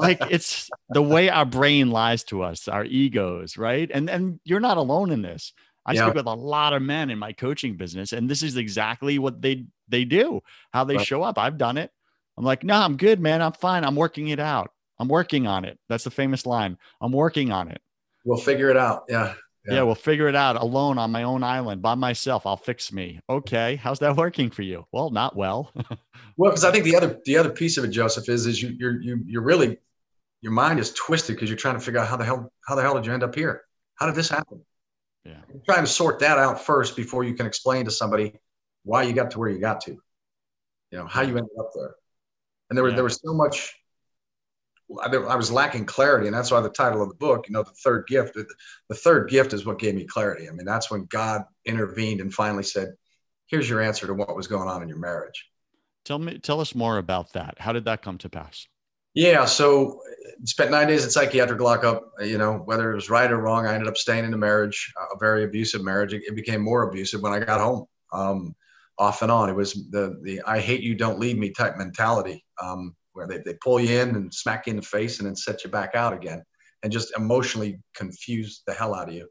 [0.00, 3.90] Like it's the way our brain lies to us our egos right?
[3.92, 5.52] And and you're not alone in this.
[5.86, 6.06] I yeah.
[6.06, 9.40] speak with a lot of men in my coaching business and this is exactly what
[9.40, 10.40] they they do
[10.72, 11.06] how they right.
[11.06, 11.38] show up.
[11.38, 11.90] I've done it.
[12.36, 13.42] I'm like no i'm good man.
[13.42, 13.84] I'm fine.
[13.84, 14.70] I'm working it out.
[14.98, 15.78] I'm working on it.
[15.88, 17.80] That's the famous line i'm working on it.
[18.24, 19.04] We'll figure it out.
[19.08, 19.34] Yeah
[19.66, 19.74] yeah.
[19.74, 19.82] yeah.
[19.82, 22.46] we'll figure it out alone on my own island by myself.
[22.46, 23.20] I'll fix me.
[23.28, 24.86] Okay, how's that working for you?
[24.92, 25.72] Well, not well.
[26.36, 28.76] well, because I think the other the other piece of it, Joseph, is is you
[28.78, 29.78] you're you you're really
[30.40, 32.82] your mind is twisted because you're trying to figure out how the hell how the
[32.82, 33.62] hell did you end up here?
[33.96, 34.60] How did this happen?
[35.24, 38.34] Yeah, you're trying to sort that out first before you can explain to somebody
[38.82, 39.92] why you got to where you got to.
[40.90, 41.94] You know how you ended up there,
[42.68, 42.96] and there was yeah.
[42.96, 43.74] there was so much
[45.02, 47.70] I was lacking clarity, and that's why the title of the book, you know, the
[47.82, 48.34] third gift.
[48.34, 50.48] The third gift is what gave me clarity.
[50.48, 52.94] I mean, that's when God intervened and finally said,
[53.46, 55.50] "Here's your answer to what was going on in your marriage."
[56.04, 57.56] Tell me, tell us more about that.
[57.58, 58.66] How did that come to pass?
[59.14, 60.00] Yeah, so
[60.44, 62.02] spent nine days in psychiatric lockup.
[62.20, 64.92] You know, whether it was right or wrong, I ended up staying in a marriage,
[65.14, 66.12] a very abusive marriage.
[66.12, 67.86] It, it became more abusive when I got home.
[68.12, 68.54] Um,
[68.98, 72.44] off and on, it was the the "I hate you, don't leave me" type mentality.
[72.62, 75.34] Um, where they, they pull you in and smack you in the face and then
[75.36, 76.42] set you back out again
[76.82, 79.26] and just emotionally confuse the hell out of you.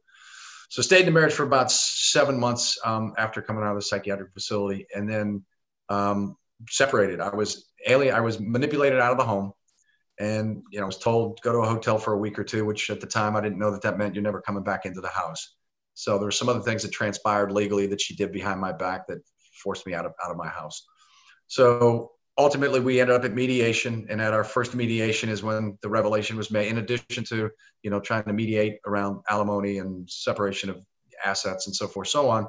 [0.69, 3.83] So stayed in the marriage for about seven months um, after coming out of the
[3.83, 5.45] psychiatric facility and then
[5.89, 6.35] um,
[6.67, 7.19] separated.
[7.19, 8.15] I was alien.
[8.15, 9.53] I was manipulated out of the home
[10.19, 12.65] and, you know, I was told go to a hotel for a week or two,
[12.65, 15.01] which at the time I didn't know that that meant you're never coming back into
[15.01, 15.55] the house.
[15.93, 19.05] So there were some other things that transpired legally that she did behind my back
[19.07, 19.19] that
[19.63, 20.87] forced me out of, out of my house.
[21.45, 25.89] So ultimately we ended up at mediation and at our first mediation is when the
[25.89, 27.49] revelation was made in addition to
[27.83, 30.83] you know trying to mediate around alimony and separation of
[31.23, 32.47] assets and so forth so on.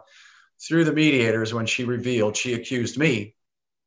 [0.66, 3.34] Through the mediators when she revealed she accused me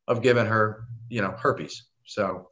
[0.08, 1.84] of giving her you know herpes.
[2.06, 2.50] So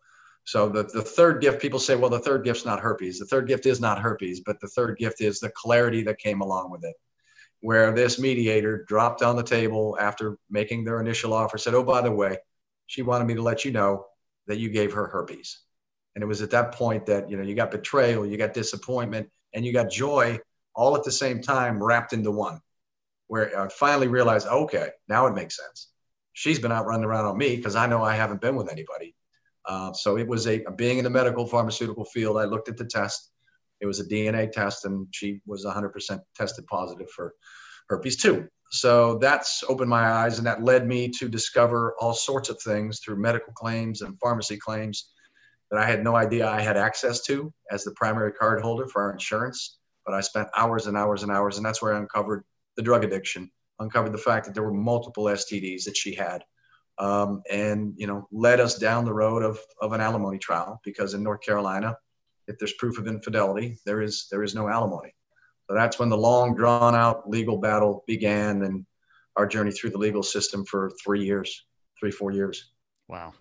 [0.47, 3.19] so the, the third gift people say well the third gift's not herpes.
[3.19, 6.41] The third gift is not herpes but the third gift is the clarity that came
[6.41, 6.95] along with it
[7.61, 12.01] where this mediator dropped on the table after making their initial offer said oh by
[12.01, 12.37] the way
[12.87, 14.05] she wanted me to let you know
[14.47, 15.59] that you gave her herpes.
[16.15, 19.29] And it was at that point that, you know, you got betrayal, you got disappointment,
[19.53, 20.39] and you got joy
[20.75, 22.59] all at the same time wrapped into one,
[23.27, 25.89] where I finally realized, okay, now it makes sense.
[26.33, 29.15] She's been out running around on me because I know I haven't been with anybody.
[29.65, 32.37] Uh, so it was a being in the medical pharmaceutical field.
[32.37, 33.31] I looked at the test.
[33.81, 37.33] It was a DNA test, and she was 100% tested positive for
[37.89, 38.47] herpes 2.
[38.71, 42.99] So that's opened my eyes, and that led me to discover all sorts of things
[42.99, 45.11] through medical claims and pharmacy claims
[45.71, 49.03] that I had no idea I had access to as the primary card holder for
[49.03, 49.77] our insurance.
[50.05, 52.43] But I spent hours and hours and hours, and that's where I uncovered
[52.75, 53.49] the drug addiction,
[53.79, 56.43] uncovered the fact that there were multiple STDs that she had,
[56.99, 61.13] um, and you know led us down the road of of an alimony trial because
[61.13, 61.97] in North Carolina,
[62.47, 65.13] if there's proof of infidelity, there is there is no alimony.
[65.67, 68.85] So that's when the long drawn out legal battle began and
[69.35, 71.65] our journey through the legal system for three years,
[71.99, 72.71] three, four years.
[73.07, 73.33] Wow.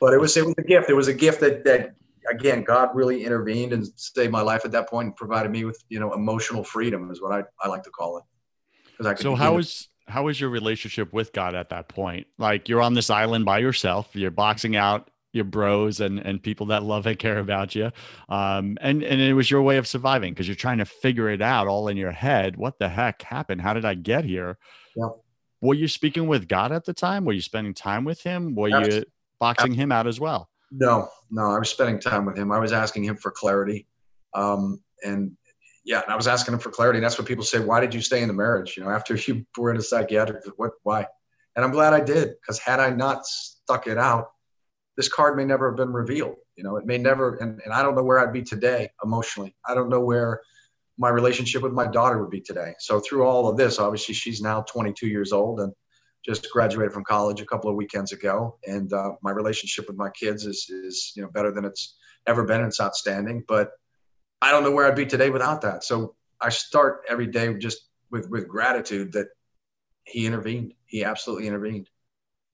[0.00, 0.90] But it was, it was a gift.
[0.90, 1.94] It was a gift that, that
[2.30, 5.82] again, God really intervened and saved my life at that point and provided me with,
[5.88, 8.24] you know, emotional freedom is what I, I like to call it.
[8.96, 12.26] Cause I could so how was, how was your relationship with God at that point?
[12.38, 16.66] Like you're on this island by yourself, you're boxing out your bros and and people
[16.66, 17.92] that love and care about you.
[18.28, 21.40] Um and and it was your way of surviving because you're trying to figure it
[21.42, 22.56] out all in your head.
[22.56, 23.60] What the heck happened?
[23.60, 24.58] How did i get here?
[24.96, 25.10] Yeah.
[25.60, 27.24] were you speaking with god at the time?
[27.24, 28.54] Were you spending time with him?
[28.54, 29.04] Were you
[29.38, 29.76] boxing Absolutely.
[29.76, 30.48] him out as well?
[30.72, 32.50] No no i was spending time with him.
[32.50, 33.86] I was asking him for clarity.
[34.34, 35.36] Um and
[35.84, 36.98] yeah i was asking him for clarity.
[36.98, 38.76] And that's what people say why did you stay in the marriage?
[38.76, 41.06] You know after you were in a psychiatric what why?
[41.54, 44.30] And i'm glad i did because had i not stuck it out
[44.96, 46.36] this card may never have been revealed.
[46.56, 49.54] You know, it may never, and, and I don't know where I'd be today emotionally.
[49.68, 50.40] I don't know where
[50.98, 52.74] my relationship with my daughter would be today.
[52.78, 55.72] So through all of this, obviously she's now 22 years old and
[56.24, 58.58] just graduated from college a couple of weekends ago.
[58.66, 62.44] And uh, my relationship with my kids is, is, you know, better than it's ever
[62.44, 62.64] been.
[62.64, 63.70] It's outstanding, but
[64.40, 65.84] I don't know where I'd be today without that.
[65.84, 69.28] So I start every day just with, with gratitude that
[70.04, 70.72] he intervened.
[70.86, 71.90] He absolutely intervened.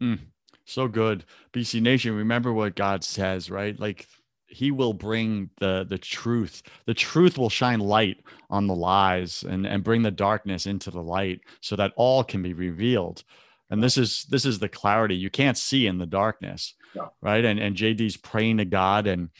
[0.02, 0.18] Mm.
[0.64, 1.25] So good.
[1.53, 3.79] BC Nation, remember what God says, right?
[3.79, 4.07] Like
[4.46, 6.62] he will bring the the truth.
[6.87, 8.18] The truth will shine light
[8.51, 12.42] on the lies and and bring the darkness into the light so that all can
[12.42, 13.25] be revealed.
[13.70, 16.75] And this is this is the clarity you can't see in the darkness.
[17.20, 17.44] Right.
[17.44, 19.31] And and JD's praying to God and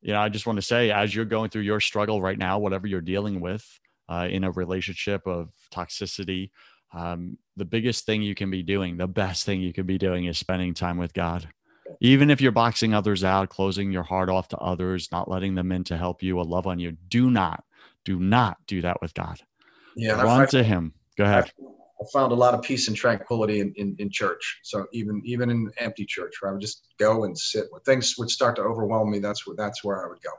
[0.00, 2.58] you know, I just want to say, as you're going through your struggle right now,
[2.58, 3.66] whatever you're dealing with
[4.08, 6.50] uh, in a relationship of toxicity,
[6.92, 10.26] um, the biggest thing you can be doing, the best thing you can be doing
[10.26, 11.48] is spending time with God.
[12.00, 15.72] Even if you're boxing others out, closing your heart off to others, not letting them
[15.72, 17.64] in to help you or love on you, do not,
[18.04, 19.40] do not do that with God.
[19.96, 20.92] Yeah, run to Him.
[21.16, 21.50] Go ahead.
[22.00, 24.60] I found a lot of peace and tranquility in, in, in, church.
[24.62, 27.64] So even even in empty church, where I would just go and sit.
[27.70, 30.30] When things would start to overwhelm me, that's where that's where I would go.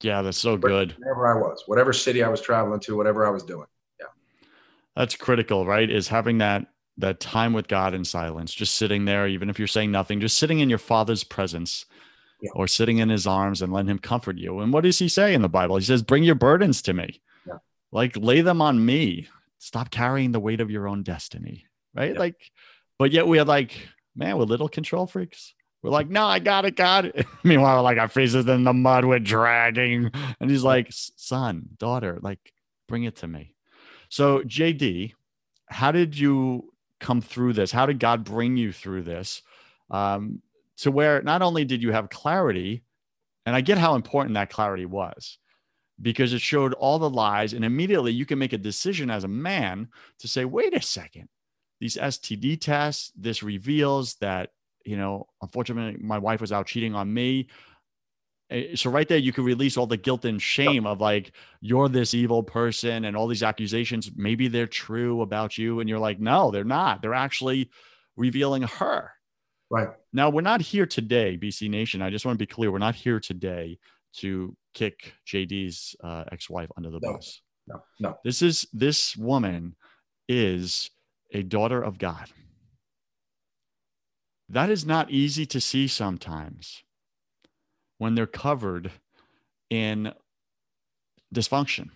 [0.00, 0.94] Yeah, that's so good.
[0.98, 3.66] Wherever I was, whatever city I was traveling to, whatever I was doing.
[4.96, 5.02] Yeah.
[5.02, 5.88] That's critical, right?
[5.90, 6.66] Is having that
[6.98, 10.36] that time with God in silence, just sitting there, even if you're saying nothing, just
[10.36, 11.86] sitting in your father's presence.
[12.42, 12.52] Yeah.
[12.54, 14.60] Or sitting in his arms and letting him comfort you.
[14.60, 15.76] And what does he say in the Bible?
[15.76, 17.20] He says, Bring your burdens to me.
[17.46, 17.58] Yeah.
[17.92, 19.28] Like lay them on me
[19.60, 22.18] stop carrying the weight of your own destiny right yep.
[22.18, 22.50] like
[22.98, 26.74] but yet we're like man we're little control freaks we're like no i got it
[26.74, 31.68] got it meanwhile like our faces in the mud we're dragging and he's like son
[31.76, 32.38] daughter like
[32.88, 33.54] bring it to me
[34.10, 35.14] so jd
[35.66, 39.40] how did you come through this how did god bring you through this
[39.90, 40.42] um,
[40.76, 42.82] to where not only did you have clarity
[43.46, 45.38] and i get how important that clarity was
[46.02, 47.52] because it showed all the lies.
[47.52, 51.28] And immediately you can make a decision as a man to say, wait a second,
[51.80, 54.50] these STD tests, this reveals that,
[54.84, 57.48] you know, unfortunately, my wife was out cheating on me.
[58.50, 61.88] Eh, so right there, you can release all the guilt and shame of like, you're
[61.88, 64.10] this evil person and all these accusations.
[64.16, 65.80] Maybe they're true about you.
[65.80, 67.02] And you're like, no, they're not.
[67.02, 67.70] They're actually
[68.16, 69.12] revealing her.
[69.70, 69.88] Right.
[70.12, 72.02] Now, we're not here today, BC Nation.
[72.02, 72.72] I just want to be clear.
[72.72, 73.78] We're not here today
[74.16, 77.40] to kick JD's uh, ex-wife under the no, bus.
[77.68, 78.18] No, no.
[78.24, 79.76] This is this woman
[80.28, 80.90] is
[81.32, 82.26] a daughter of God.
[84.48, 86.82] That is not easy to see sometimes
[88.00, 88.90] when they're covered
[89.68, 90.10] in
[91.34, 91.90] dysfunction.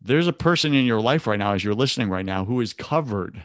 [0.00, 2.72] There's a person in your life right now, as you're listening right now, who is
[2.72, 3.44] covered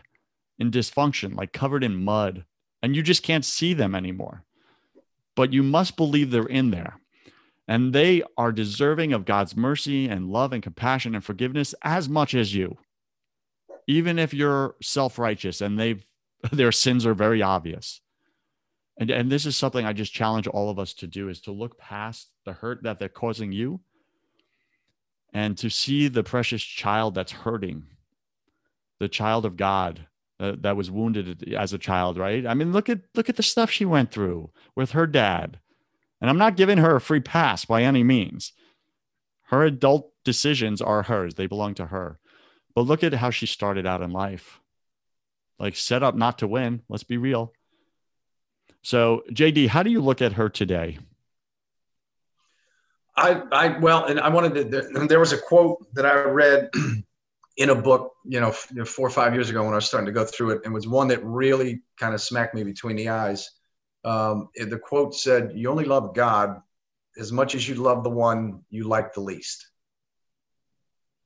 [0.59, 2.45] in dysfunction, like covered in mud,
[2.83, 4.43] and you just can't see them anymore.
[5.35, 6.99] But you must believe they're in there
[7.67, 12.35] and they are deserving of God's mercy and love and compassion and forgiveness as much
[12.35, 12.77] as you.
[13.87, 16.05] Even if you're self-righteous and they've
[16.51, 17.99] their sins are very obvious.
[19.01, 21.51] And, and this is something I just challenge all of us to do is to
[21.51, 23.79] look past the hurt that they're causing you
[25.33, 27.87] and to see the precious child that's hurting,
[28.99, 30.05] the child of God
[30.39, 32.45] uh, that was wounded as a child, right?
[32.45, 35.59] I mean, look at look at the stuff she went through with her dad
[36.21, 38.53] and I'm not giving her a free pass by any means.
[39.45, 42.19] Her adult decisions are hers, they belong to her.
[42.75, 44.61] But look at how she started out in life.
[45.57, 47.51] Like set up not to win, let's be real.
[48.83, 50.99] So, JD, how do you look at her today?
[53.15, 56.69] I, I, well, and I wanted to, there, was a quote that I read
[57.57, 60.11] in a book, you know, four or five years ago when I was starting to
[60.11, 60.61] go through it.
[60.65, 63.49] And was one that really kind of smacked me between the eyes
[64.03, 66.61] um, the quote said, "You only love God
[67.17, 69.67] as much as you love the one you like the least."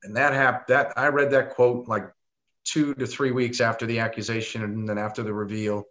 [0.02, 0.64] And that happened.
[0.68, 2.10] That I read that quote like
[2.64, 5.84] two to three weeks after the accusation and then after the reveal.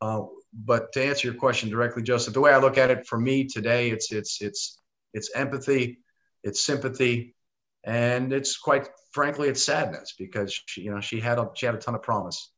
[0.00, 0.24] Uh,
[0.54, 3.44] but to answer your question directly, Joseph, the way I look at it for me
[3.44, 4.80] today, it's it's it's
[5.12, 5.98] it's empathy,
[6.42, 7.34] it's sympathy,
[7.84, 11.74] and it's quite frankly, it's sadness because she, you know she had a she had
[11.74, 12.52] a ton of promise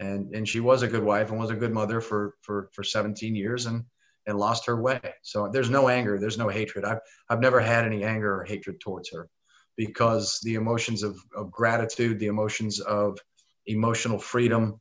[0.00, 2.84] and and she was a good wife and was a good mother for for for
[2.84, 3.84] 17 years and
[4.26, 5.00] and lost her way.
[5.22, 6.84] So there's no anger, there's no hatred.
[6.84, 9.28] I've I've never had any anger or hatred towards her
[9.76, 13.18] because the emotions of, of gratitude, the emotions of
[13.66, 14.80] emotional freedom,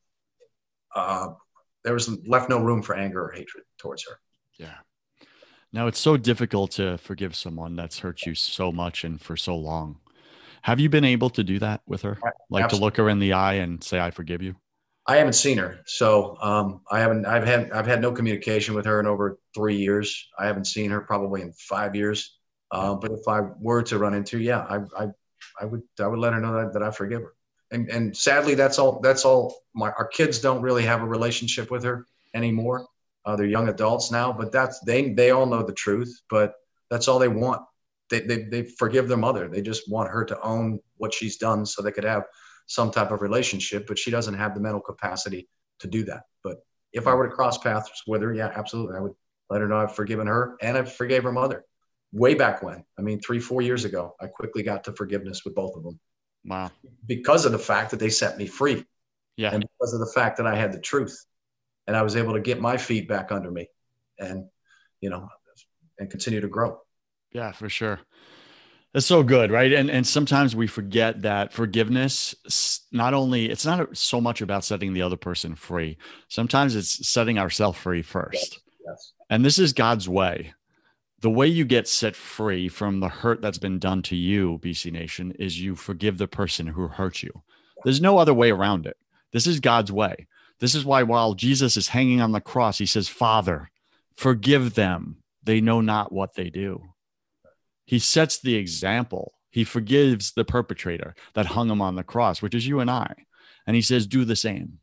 [0.95, 1.29] uh,
[1.87, 4.19] there was left no room for anger or hatred towards her.
[4.57, 4.75] Yeah.
[5.71, 9.55] Now it's so difficult to forgive someone that's hurt you so much and for so
[9.55, 9.99] long.
[10.63, 12.17] Have you been able to do that with her?
[12.49, 12.77] Like Absolutely.
[12.77, 14.57] to look her in the eye and say, I forgive you?
[15.05, 17.25] I haven't seen her, so um, I haven't.
[17.25, 20.27] I've had I've had no communication with her in over three years.
[20.37, 22.37] I haven't seen her probably in five years.
[22.69, 25.07] Uh, but if I were to run into, yeah, I, I,
[25.61, 27.33] I would I would let her know that, that I forgive her.
[27.71, 28.99] And and sadly, that's all.
[29.01, 29.55] That's all.
[29.73, 32.87] My our kids don't really have a relationship with her anymore.
[33.25, 36.21] Uh, they're young adults now, but that's they they all know the truth.
[36.29, 36.53] But
[36.89, 37.61] that's all they want.
[38.09, 39.49] They, they they forgive their mother.
[39.49, 42.23] They just want her to own what she's done, so they could have
[42.67, 45.47] some type of relationship, but she doesn't have the mental capacity
[45.79, 46.23] to do that.
[46.43, 46.57] But
[46.93, 48.97] if I were to cross paths with her, yeah, absolutely.
[48.97, 49.13] I would
[49.49, 51.63] let her know I've forgiven her and I forgave her mother
[52.11, 52.83] way back when.
[52.97, 55.99] I mean, three, four years ago, I quickly got to forgiveness with both of them.
[56.47, 56.71] Wow.
[57.05, 58.85] Because of the fact that they set me free.
[59.35, 59.51] Yeah.
[59.53, 61.25] And because of the fact that I had the truth
[61.85, 63.67] and I was able to get my feet back under me.
[64.19, 64.45] And,
[64.99, 65.29] you know,
[65.99, 66.79] and continue to grow.
[67.31, 67.99] Yeah, for sure.
[68.93, 69.71] That's so good, right?
[69.73, 72.33] And and sometimes we forget that forgiveness
[72.91, 75.97] not only it's not so much about setting the other person free.
[76.29, 78.33] Sometimes it's setting ourselves free first.
[78.33, 78.59] Yes.
[78.87, 79.13] yes.
[79.29, 80.53] And this is God's way.
[81.21, 84.91] The way you get set free from the hurt that's been done to you, BC
[84.91, 87.43] Nation, is you forgive the person who hurt you.
[87.83, 88.97] There's no other way around it.
[89.33, 90.27] This is God's way.
[90.59, 93.71] This is why while Jesus is hanging on the cross, he says, Father,
[94.15, 95.17] forgive them.
[95.43, 96.83] They know not what they do
[97.87, 99.33] he sets the example.
[99.49, 103.15] He forgives the perpetrator that hung him on the cross, which is you and I.
[103.65, 104.79] And he says, do the same.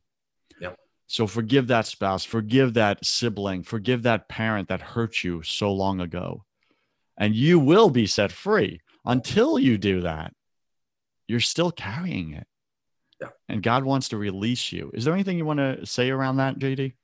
[1.14, 6.00] So forgive that spouse, forgive that sibling, forgive that parent that hurt you so long
[6.00, 6.44] ago.
[7.16, 8.80] And you will be set free.
[9.04, 10.34] Until you do that,
[11.28, 12.48] you're still carrying it.
[13.20, 13.28] Yeah.
[13.48, 14.90] And God wants to release you.
[14.92, 16.94] Is there anything you want to say around that, JD?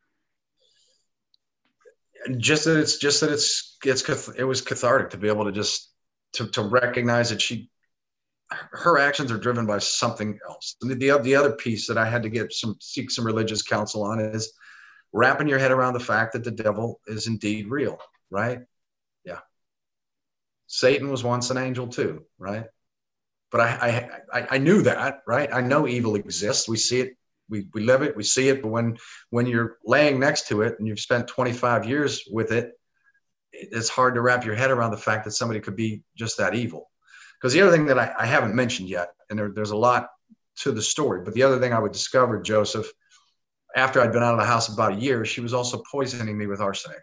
[2.36, 5.88] Just that it's just that it's it's it was cathartic to be able to just
[6.32, 7.70] to, to recognize that she
[8.50, 10.76] her actions are driven by something else.
[10.80, 14.02] The, the, the other piece that I had to get some seek some religious counsel
[14.02, 14.52] on is
[15.12, 17.98] wrapping your head around the fact that the devil is indeed real,
[18.30, 18.60] right?
[19.24, 19.40] Yeah.
[20.66, 22.66] Satan was once an angel too, right?
[23.50, 25.52] But I, I, I knew that, right?
[25.52, 26.68] I know evil exists.
[26.68, 27.16] We see it,
[27.48, 28.62] we, we live it, we see it.
[28.62, 28.96] But when
[29.30, 32.72] when you're laying next to it and you've spent 25 years with it,
[33.52, 36.54] it's hard to wrap your head around the fact that somebody could be just that
[36.54, 36.89] evil.
[37.40, 40.08] Because the other thing that I, I haven't mentioned yet, and there, there's a lot
[40.58, 42.90] to the story, but the other thing I would discover, Joseph,
[43.74, 46.46] after I'd been out of the house about a year, she was also poisoning me
[46.46, 47.02] with arsenic.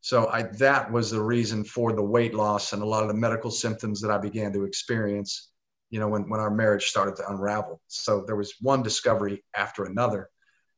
[0.00, 3.14] So I, that was the reason for the weight loss and a lot of the
[3.14, 5.50] medical symptoms that I began to experience,
[5.90, 7.80] you know, when, when our marriage started to unravel.
[7.86, 10.28] So there was one discovery after another.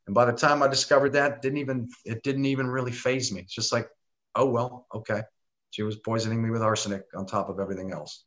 [0.06, 3.40] And by the time I discovered that, didn't even it didn't even really faze me.
[3.40, 3.88] It's just like
[4.34, 5.22] oh well, okay.
[5.70, 8.24] She was poisoning me with arsenic on top of everything else.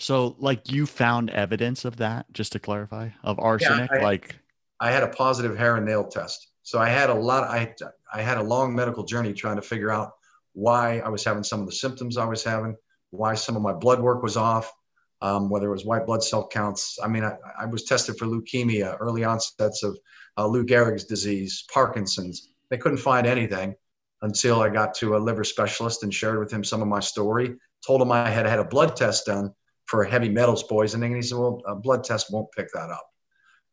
[0.00, 3.90] So, like, you found evidence of that, just to clarify, of arsenic.
[3.92, 4.34] Yeah, I, like,
[4.80, 6.48] I had a positive hair and nail test.
[6.62, 7.44] So I had a lot.
[7.44, 7.74] I
[8.10, 10.12] I had a long medical journey trying to figure out
[10.54, 12.76] why I was having some of the symptoms I was having,
[13.10, 14.72] why some of my blood work was off,
[15.20, 16.98] um, whether it was white blood cell counts.
[17.02, 19.98] I mean, I, I was tested for leukemia, early onsets of
[20.38, 22.48] uh, Lou Gehrig's disease, Parkinson's.
[22.70, 23.74] They couldn't find anything
[24.22, 27.56] until I got to a liver specialist and shared with him some of my story.
[27.86, 29.52] Told him I had had a blood test done
[29.90, 31.12] for heavy metals poisoning.
[31.12, 33.04] And he said, Well, a blood test won't pick that up.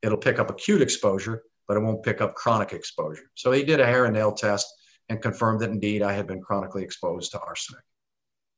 [0.02, 3.30] It'll pick up acute exposure, but it won't pick up chronic exposure.
[3.36, 4.68] So he did a hair and nail test
[5.10, 7.84] and confirmed that indeed I had been chronically exposed to arsenic.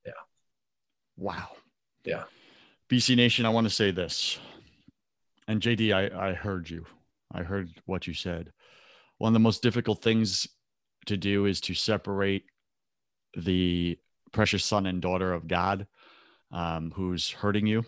[0.05, 0.13] Yeah.
[1.17, 1.49] Wow.
[2.05, 2.23] Yeah.
[2.89, 4.39] BC Nation, I want to say this.
[5.47, 6.85] And JD, I, I heard you.
[7.31, 8.53] I heard what you said.
[9.17, 10.47] One of the most difficult things
[11.07, 12.45] to do is to separate
[13.35, 13.99] the
[14.31, 15.87] precious son and daughter of God
[16.51, 17.85] um, who's hurting you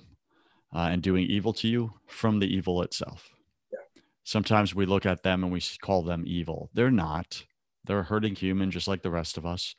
[0.74, 3.30] uh, and doing evil to you from the evil itself.
[3.72, 3.80] Yeah.
[4.24, 6.70] Sometimes we look at them and we call them evil.
[6.74, 7.44] They're not.
[7.86, 9.76] They're a hurting human just like the rest of us,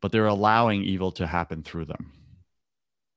[0.00, 2.12] but they're allowing evil to happen through them.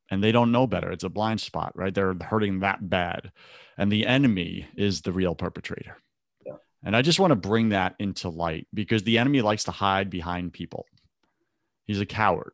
[0.09, 0.91] And they don't know better.
[0.91, 1.93] It's a blind spot, right?
[1.93, 3.31] They're hurting that bad.
[3.77, 5.97] And the enemy is the real perpetrator.
[6.83, 10.09] And I just want to bring that into light because the enemy likes to hide
[10.09, 10.85] behind people.
[11.85, 12.53] He's a coward.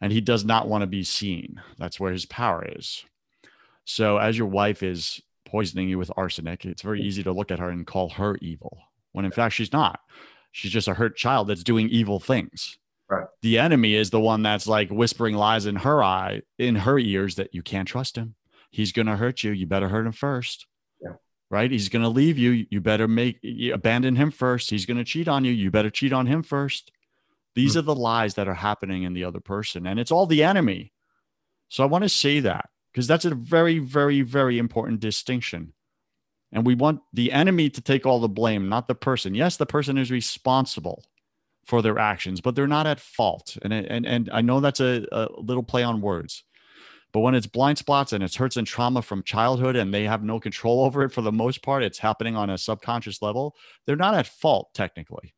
[0.00, 1.60] And he does not want to be seen.
[1.78, 3.04] That's where his power is.
[3.84, 7.58] So, as your wife is poisoning you with arsenic, it's very easy to look at
[7.60, 8.78] her and call her evil,
[9.12, 10.00] when in fact she's not.
[10.52, 12.78] She's just a hurt child that's doing evil things.
[13.08, 13.26] Right.
[13.42, 17.36] The enemy is the one that's like whispering lies in her eye, in her ears
[17.36, 18.34] that you can't trust him.
[18.70, 19.52] He's going to hurt you.
[19.52, 20.66] You better hurt him first
[21.00, 21.12] Yeah.
[21.48, 21.70] right?
[21.70, 22.66] He's going to leave you.
[22.68, 24.70] You better make you abandon him first.
[24.70, 25.52] He's going to cheat on you.
[25.52, 26.90] You better cheat on him first.
[27.56, 27.78] These mm-hmm.
[27.80, 30.92] are the lies that are happening in the other person, and it's all the enemy.
[31.68, 35.72] So I want to say that because that's a very, very, very important distinction.
[36.52, 39.34] And we want the enemy to take all the blame, not the person.
[39.34, 41.02] Yes, the person is responsible
[41.64, 43.58] for their actions, but they're not at fault.
[43.62, 46.44] And and and I know that's a, a little play on words.
[47.12, 50.22] But when it's blind spots and it's hurts and trauma from childhood and they have
[50.22, 53.56] no control over it for the most part, it's happening on a subconscious level,
[53.86, 55.34] they're not at fault technically.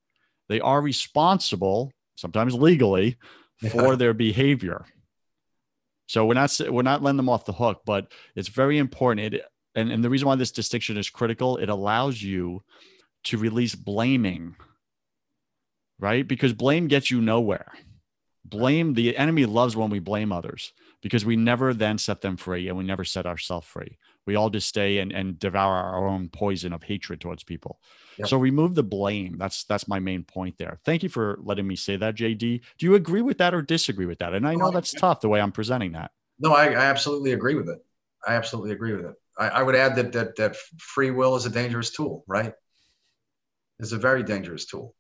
[0.49, 3.17] They are responsible, sometimes legally,
[3.71, 3.95] for yeah.
[3.95, 4.85] their behavior.
[6.07, 9.35] So we're not we're not letting them off the hook, but it's very important.
[9.35, 9.43] It,
[9.75, 12.63] and, and the reason why this distinction is critical, it allows you
[13.25, 14.57] to release blaming,
[15.99, 16.27] right?
[16.27, 17.73] Because blame gets you nowhere
[18.49, 22.69] blame the enemy loves when we blame others because we never then set them free
[22.69, 23.99] and we never set ourselves free.
[24.29, 27.81] We all just stay and, and devour our own poison of hatred towards people.
[28.19, 28.29] Yep.
[28.29, 29.39] So remove the blame.
[29.39, 30.79] That's that's my main point there.
[30.85, 32.61] Thank you for letting me say that, JD.
[32.77, 34.35] Do you agree with that or disagree with that?
[34.35, 36.11] And I know that's tough the way I'm presenting that.
[36.39, 37.79] No, I, I absolutely agree with it.
[38.27, 39.15] I absolutely agree with it.
[39.39, 42.53] I, I would add that that that free will is a dangerous tool, right?
[43.81, 44.95] It's a very dangerous tool.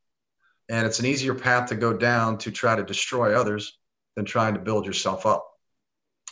[0.70, 3.76] And it's an easier path to go down to try to destroy others
[4.16, 5.44] than trying to build yourself up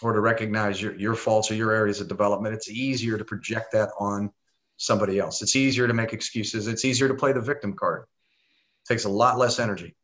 [0.03, 2.55] or to recognize your, your faults or your areas of development.
[2.55, 4.30] It's easier to project that on
[4.76, 5.42] somebody else.
[5.42, 6.66] It's easier to make excuses.
[6.66, 8.03] It's easier to play the victim card.
[8.03, 9.97] It takes a lot less energy.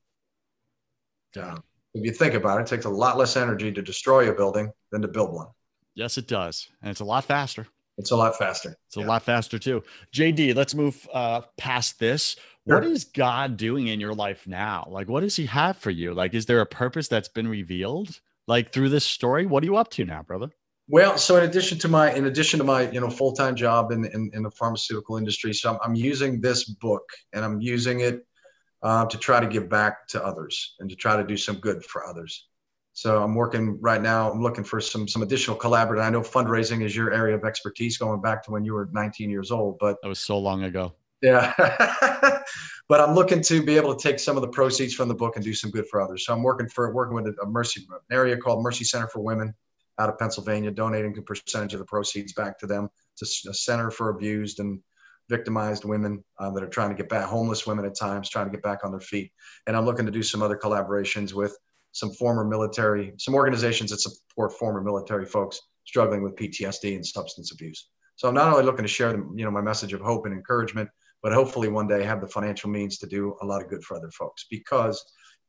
[1.36, 1.56] Yeah.
[1.94, 4.72] If you think about it, it takes a lot less energy to destroy a building
[4.90, 5.48] than to build one.
[5.94, 6.68] Yes, it does.
[6.80, 7.66] And it's a lot faster.
[7.98, 8.76] It's a lot faster.
[8.86, 9.06] It's a yeah.
[9.06, 9.82] lot faster too.
[10.14, 12.36] JD, let's move uh, past this.
[12.66, 12.76] Sure.
[12.76, 14.86] What is God doing in your life now?
[14.88, 16.14] Like, what does He have for you?
[16.14, 18.20] Like, is there a purpose that's been revealed?
[18.46, 20.50] Like through this story, what are you up to now, brother?
[20.88, 23.92] Well, so in addition to my in addition to my you know full time job
[23.92, 28.00] in, in, in the pharmaceutical industry, so I'm, I'm using this book and I'm using
[28.00, 28.26] it
[28.82, 31.84] uh, to try to give back to others and to try to do some good
[31.84, 32.48] for others.
[32.94, 34.30] So I'm working right now.
[34.30, 36.02] I'm looking for some some additional collaborative.
[36.02, 39.30] I know fundraising is your area of expertise, going back to when you were 19
[39.30, 39.78] years old.
[39.78, 40.94] But that was so long ago.
[41.22, 41.54] Yeah,
[42.88, 45.36] but I'm looking to be able to take some of the proceeds from the book
[45.36, 46.26] and do some good for others.
[46.26, 49.54] So I'm working for working with a Mercy an area called Mercy Center for Women
[49.98, 52.88] out of Pennsylvania, donating a percentage of the proceeds back to them.
[53.12, 54.80] It's a center for abused and
[55.28, 58.50] victimized women uh, that are trying to get back, homeless women at times, trying to
[58.50, 59.30] get back on their feet.
[59.66, 61.56] And I'm looking to do some other collaborations with
[61.92, 67.52] some former military, some organizations that support former military folks struggling with PTSD and substance
[67.52, 67.88] abuse.
[68.16, 70.88] So I'm not only looking to share, you know, my message of hope and encouragement,
[71.22, 73.96] but hopefully one day have the financial means to do a lot of good for
[73.96, 74.46] other folks.
[74.50, 75.02] Because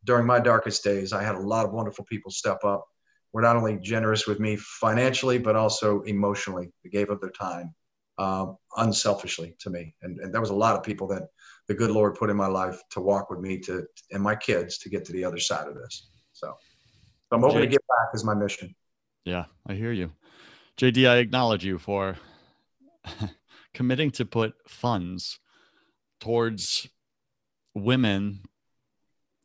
[0.03, 2.85] during my darkest days, I had a lot of wonderful people step up.
[3.31, 6.71] Were not only generous with me financially, but also emotionally.
[6.83, 7.73] They gave up their time
[8.19, 11.23] um, unselfishly to me, and, and there was a lot of people that
[11.67, 14.77] the good Lord put in my life to walk with me to and my kids
[14.79, 16.09] to get to the other side of this.
[16.33, 16.53] So,
[17.31, 18.75] I'm hoping to get back is my mission.
[19.25, 20.11] Yeah, I hear you.
[20.77, 22.17] JD, I acknowledge you for
[23.73, 25.39] committing to put funds
[26.23, 26.87] towards
[27.73, 28.39] women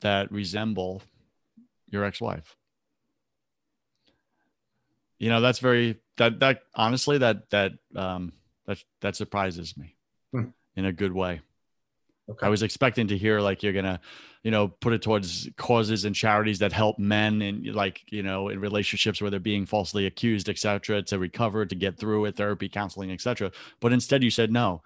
[0.00, 1.02] that resemble
[1.90, 2.54] your ex-wife.
[5.18, 8.32] You know, that's very that that honestly that that um
[8.66, 9.96] that that surprises me
[10.30, 10.50] hmm.
[10.76, 11.40] in a good way.
[12.30, 12.46] Okay.
[12.46, 13.98] I was expecting to hear like you're gonna,
[14.44, 18.50] you know, put it towards causes and charities that help men and like you know
[18.50, 22.68] in relationships where they're being falsely accused, etc., to recover, to get through it, therapy,
[22.68, 23.50] counseling, etc.
[23.80, 24.82] But instead, you said no.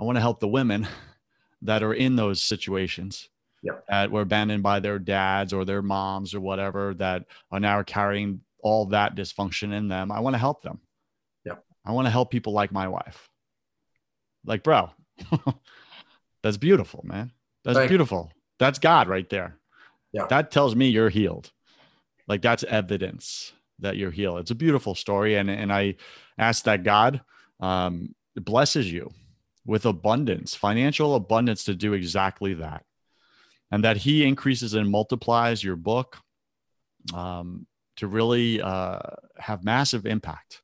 [0.00, 0.88] I want to help the women
[1.62, 3.28] that are in those situations
[3.62, 3.84] yep.
[3.88, 8.40] that were abandoned by their dads or their moms or whatever that are now carrying
[8.62, 10.10] all that dysfunction in them.
[10.12, 10.80] I want to help them.
[11.44, 11.56] Yeah.
[11.84, 13.28] I want to help people like my wife.
[14.44, 14.90] Like, bro.
[16.42, 17.32] That's beautiful, man.
[17.64, 18.30] That's Thank beautiful.
[18.32, 18.40] You.
[18.58, 19.58] That's God right there.
[20.12, 20.26] Yeah.
[20.28, 21.50] That tells me you're healed.
[22.28, 24.40] Like that's evidence that you're healed.
[24.40, 25.36] It's a beautiful story.
[25.36, 25.96] And, and I
[26.36, 27.22] ask that God
[27.58, 29.10] um, blesses you
[29.68, 32.84] with abundance, financial abundance to do exactly that.
[33.70, 36.16] And that he increases and multiplies your book
[37.14, 37.66] um,
[37.96, 38.98] to really uh,
[39.36, 40.62] have massive impact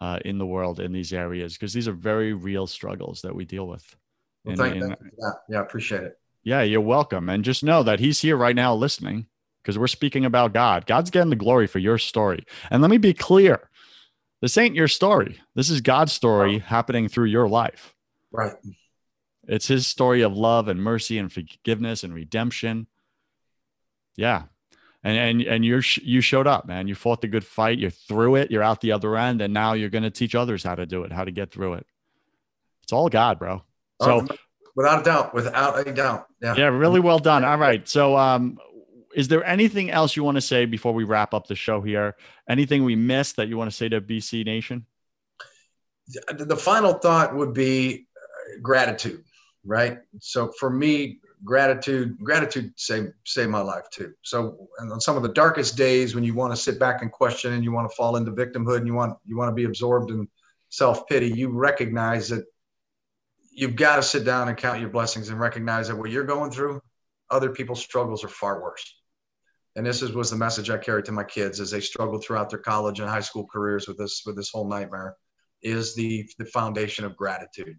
[0.00, 3.44] uh, in the world in these areas, because these are very real struggles that we
[3.44, 3.96] deal with.
[4.44, 4.88] Well, thank, you.
[4.88, 6.18] Yeah, yeah, appreciate it.
[6.42, 7.28] Yeah, you're welcome.
[7.28, 9.26] And just know that he's here right now listening
[9.62, 10.86] because we're speaking about God.
[10.86, 12.44] God's getting the glory for your story.
[12.68, 13.70] And let me be clear
[14.42, 15.40] this ain't your story.
[15.54, 16.66] This is God's story oh.
[16.66, 17.94] happening through your life.
[18.30, 18.54] Right.
[19.46, 22.86] It's his story of love and mercy and forgiveness and redemption.
[24.16, 24.44] Yeah.
[25.04, 26.88] And and and you're you showed up, man.
[26.88, 27.78] You fought the good fight.
[27.78, 28.50] You're through it.
[28.50, 31.04] You're out the other end, and now you're going to teach others how to do
[31.04, 31.86] it, how to get through it.
[32.82, 33.62] It's all God, bro.
[34.02, 34.36] So, oh,
[34.74, 37.44] without a doubt, without a doubt, yeah, yeah, really well done.
[37.44, 38.58] All right, so um,
[39.14, 42.16] is there anything else you want to say before we wrap up the show here?
[42.48, 44.84] Anything we missed that you want to say to BC Nation?
[46.28, 48.07] The final thought would be
[48.62, 49.24] gratitude,
[49.64, 49.98] right?
[50.20, 54.12] So for me, gratitude, gratitude saved saved my life too.
[54.22, 57.52] So on some of the darkest days when you want to sit back and question
[57.52, 60.10] and you want to fall into victimhood and you want you want to be absorbed
[60.10, 60.28] in
[60.68, 62.44] self pity, you recognize that
[63.52, 66.50] you've got to sit down and count your blessings and recognize that what you're going
[66.50, 66.80] through,
[67.30, 68.94] other people's struggles are far worse.
[69.74, 72.50] And this is, was the message I carried to my kids as they struggled throughout
[72.50, 75.16] their college and high school careers with this with this whole nightmare,
[75.62, 77.78] is the the foundation of gratitude,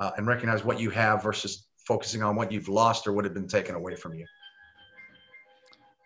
[0.00, 3.34] uh, and recognize what you have versus focusing on what you've lost or what had
[3.34, 4.26] been taken away from you.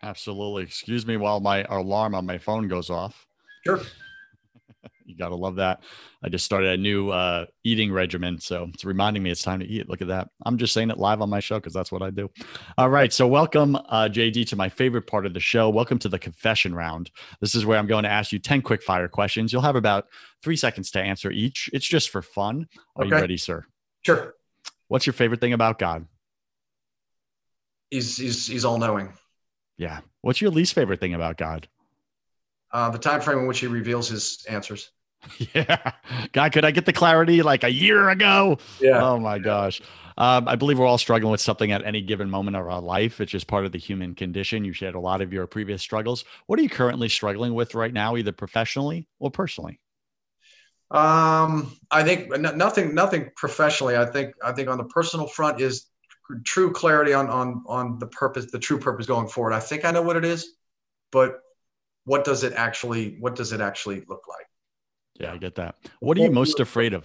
[0.03, 0.65] Absolutely.
[0.65, 3.27] Excuse me while my alarm on my phone goes off.
[3.65, 3.81] Sure.
[5.07, 5.83] you got to love that.
[6.23, 8.39] I just started a new uh, eating regimen.
[8.39, 9.89] So it's reminding me it's time to eat.
[9.89, 10.29] Look at that.
[10.45, 12.31] I'm just saying it live on my show because that's what I do.
[12.77, 13.13] All right.
[13.13, 15.71] So, welcome, uh, JD, to my favorite part of the show.
[15.71, 17.11] Welcome to the confession round.
[17.41, 19.53] This is where I'm going to ask you 10 quick fire questions.
[19.53, 20.07] You'll have about
[20.43, 21.71] three seconds to answer each.
[21.73, 22.67] It's just for fun.
[22.97, 23.15] Are okay.
[23.15, 23.65] you ready, sir?
[24.05, 24.35] Sure.
[24.89, 26.07] What's your favorite thing about God?
[27.91, 29.13] He's, he's, he's all knowing.
[29.79, 30.01] Yeah.
[30.21, 31.69] What's your least favorite thing about God?
[32.73, 34.91] Uh, the time frame in which he reveals his answers.
[35.55, 35.93] Yeah.
[36.33, 38.59] God, could I get the clarity like a year ago?
[38.79, 39.03] Yeah.
[39.03, 39.81] Oh my gosh.
[40.19, 43.23] Um, I believe we're all struggling with something at any given moment of our life.
[43.23, 44.67] It's just part of the human condition.
[44.67, 46.27] You shared a lot of your previous struggles.
[46.47, 49.81] What are you currently struggling with right now, either professionally or personally?
[50.91, 53.97] Um, I think nothing, nothing professionally.
[53.97, 55.87] I think, I think on the personal front is
[56.45, 59.53] true clarity on on on the purpose, the true purpose going forward.
[59.53, 60.55] I think I know what it is,
[61.11, 61.41] but
[62.05, 64.47] what does it actually what does it actually look like?
[65.15, 65.77] Yeah, I get that.
[66.01, 67.05] What are you most afraid of?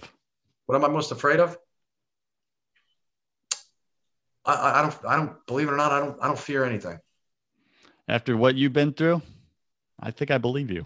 [0.66, 1.56] What am I most afraid of?
[4.44, 6.98] I, I don't I don't believe it or not, I don't I don't fear anything.
[8.08, 9.22] After what you've been through,
[10.00, 10.84] I think I believe you.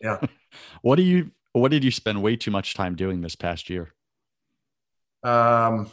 [0.00, 0.20] Yeah.
[0.82, 1.30] what do you
[1.60, 3.94] what did you spend way too much time doing this past year?
[5.22, 5.90] Um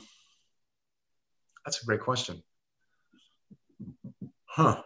[1.65, 2.43] that's a great question.
[4.45, 4.81] Huh.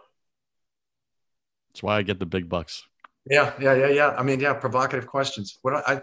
[1.70, 2.84] That's why I get the big bucks.
[3.28, 4.14] Yeah, yeah, yeah, yeah.
[4.16, 5.58] I mean, yeah, provocative questions.
[5.62, 6.00] What I,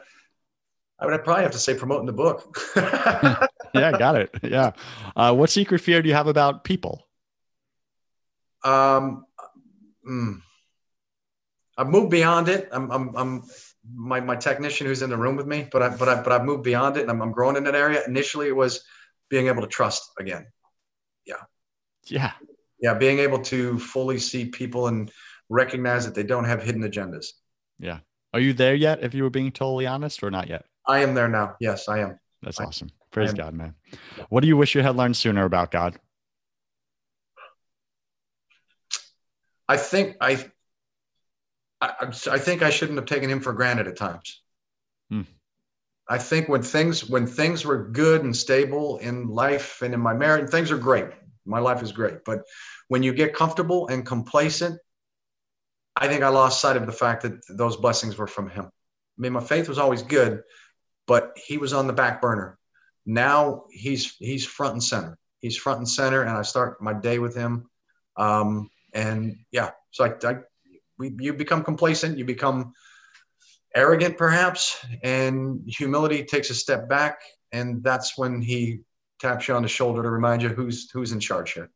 [0.99, 2.57] I would probably have to say promoting the book.
[2.75, 4.29] yeah, got it.
[4.43, 4.71] Yeah.
[5.15, 7.07] Uh, what secret fear do you have about people?
[8.63, 9.25] Um,
[10.07, 10.41] mm,
[11.77, 12.69] I've moved beyond it.
[12.71, 13.43] I'm, I'm, I'm
[13.91, 16.45] my, my technician who's in the room with me, but I, but I, but I've
[16.45, 18.01] moved beyond it and I'm, I'm growing in that area.
[18.07, 18.83] Initially, it was
[19.29, 20.47] being able to trust again.
[21.25, 21.41] Yeah.
[22.05, 22.31] Yeah.
[22.79, 22.93] Yeah.
[22.93, 25.11] Being able to fully see people and
[25.49, 27.27] recognize that they don't have hidden agendas.
[27.79, 27.99] Yeah.
[28.33, 29.03] Are you there yet?
[29.03, 30.65] If you were being totally honest, or not yet?
[30.87, 31.55] I am there now.
[31.59, 32.19] Yes, I am.
[32.41, 32.89] That's I, awesome.
[33.11, 33.75] Praise God, man.
[34.29, 35.99] What do you wish you had learned sooner about God?
[39.69, 40.43] I think I,
[41.83, 44.41] I, I think I shouldn't have taken him for granted at times.
[45.09, 45.21] Hmm.
[46.07, 50.13] I think when things when things were good and stable in life and in my
[50.13, 51.07] marriage, things are great.
[51.45, 52.43] My life is great, but
[52.87, 54.79] when you get comfortable and complacent
[55.95, 58.65] I think I lost sight of the fact that those blessings were from him.
[58.65, 60.41] I mean, my faith was always good,
[61.05, 62.57] but he was on the back burner.
[63.05, 65.17] Now he's he's front and center.
[65.39, 67.69] He's front and center, and I start my day with him.
[68.15, 70.37] Um, and yeah, so I, I
[71.03, 72.73] we, you become complacent, you become
[73.75, 78.79] arrogant, perhaps, and humility takes a step back, and that's when he
[79.19, 81.69] taps you on the shoulder to remind you who's who's in charge here.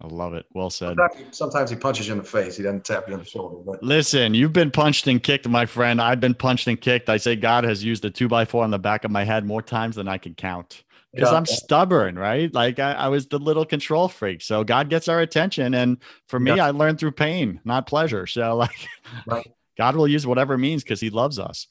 [0.00, 0.44] I love it.
[0.52, 0.96] Well said.
[1.30, 2.56] Sometimes he punches you in the face.
[2.58, 3.56] He doesn't tap you on the shoulder.
[3.64, 6.02] But listen, you've been punched and kicked, my friend.
[6.02, 7.08] I've been punched and kicked.
[7.08, 9.46] I say God has used a two by four on the back of my head
[9.46, 10.84] more times than I can count.
[11.12, 11.36] Because yeah.
[11.36, 12.52] I'm stubborn, right?
[12.52, 14.42] Like I, I, was the little control freak.
[14.42, 15.72] So God gets our attention.
[15.72, 15.98] And
[16.28, 16.66] for me, yeah.
[16.66, 18.26] I learned through pain, not pleasure.
[18.26, 18.86] So like
[19.26, 19.50] right.
[19.78, 21.68] God will use whatever means because he loves us.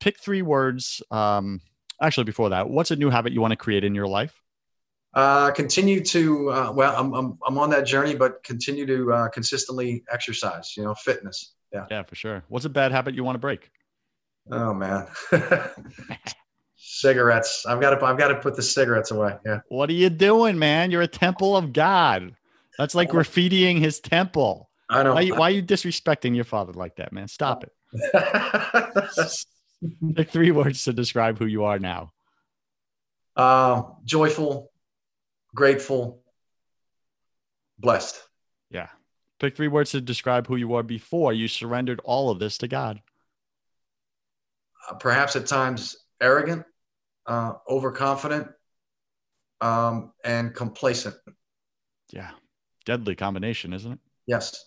[0.00, 1.02] Pick three words.
[1.10, 1.60] Um,
[2.00, 4.40] actually, before that, what's a new habit you want to create in your life?
[5.14, 9.28] Uh, continue to uh, well, I'm, I'm I'm on that journey, but continue to uh,
[9.30, 10.74] consistently exercise.
[10.76, 11.54] You know, fitness.
[11.72, 11.86] Yeah.
[11.90, 12.44] Yeah, for sure.
[12.48, 13.70] What's a bad habit you want to break?
[14.50, 15.06] Oh man,
[16.78, 17.66] cigarettes.
[17.66, 19.36] I've got to I've got to put the cigarettes away.
[19.44, 19.60] Yeah.
[19.68, 20.90] What are you doing, man?
[20.90, 22.34] You're a temple of God.
[22.78, 24.70] That's like graffitiing his temple.
[24.88, 25.14] I know.
[25.14, 27.28] Why, why are you disrespecting your father like that, man?
[27.28, 27.72] Stop it.
[30.16, 32.12] Pick three words to describe who you are now.
[33.36, 34.70] Uh, joyful,
[35.54, 36.22] grateful,
[37.78, 38.20] blessed.
[38.70, 38.88] Yeah.
[39.38, 42.68] Pick three words to describe who you are before you surrendered all of this to
[42.68, 43.00] God.
[44.88, 46.64] Uh, perhaps at times arrogant,
[47.26, 48.48] uh, overconfident,
[49.60, 51.16] um, and complacent.
[52.12, 52.30] Yeah.
[52.84, 53.98] Deadly combination, isn't it?
[54.26, 54.64] Yes.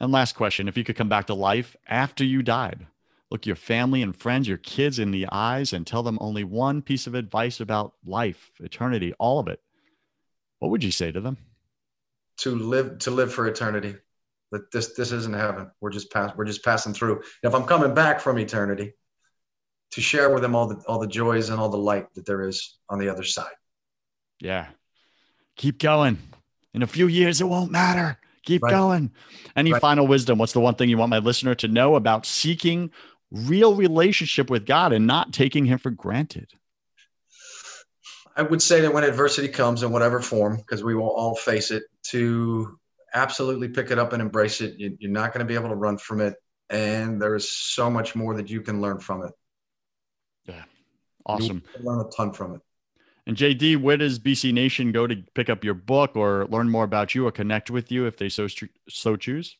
[0.00, 2.86] And last question if you could come back to life after you died,
[3.30, 6.82] look your family and friends, your kids in the eyes, and tell them only one
[6.82, 9.60] piece of advice about life, eternity, all of it,
[10.58, 11.36] what would you say to them?
[12.38, 13.96] To live to live for eternity.
[14.50, 15.70] That this this isn't heaven.
[15.80, 17.22] We're just pass we're just passing through.
[17.42, 18.94] If I'm coming back from eternity,
[19.94, 22.46] to share with them all the all the joys and all the light that there
[22.46, 23.54] is on the other side.
[24.40, 24.66] Yeah.
[25.56, 26.18] Keep going.
[26.72, 28.18] In a few years it won't matter.
[28.44, 28.70] Keep right.
[28.70, 29.12] going.
[29.56, 29.80] Any right.
[29.80, 30.38] final wisdom?
[30.38, 32.90] What's the one thing you want my listener to know about seeking
[33.30, 36.50] real relationship with God and not taking him for granted?
[38.36, 41.70] I would say that when adversity comes in whatever form, because we will all face
[41.70, 42.78] it, to
[43.14, 44.74] absolutely pick it up and embrace it.
[44.76, 46.34] You, you're not going to be able to run from it.
[46.68, 49.32] And there is so much more that you can learn from it.
[51.26, 51.62] Awesome.
[51.80, 52.60] learn a ton from it.
[53.26, 56.84] And JD, where does BC Nation go to pick up your book or learn more
[56.84, 58.46] about you or connect with you if they so
[58.88, 59.56] so choose?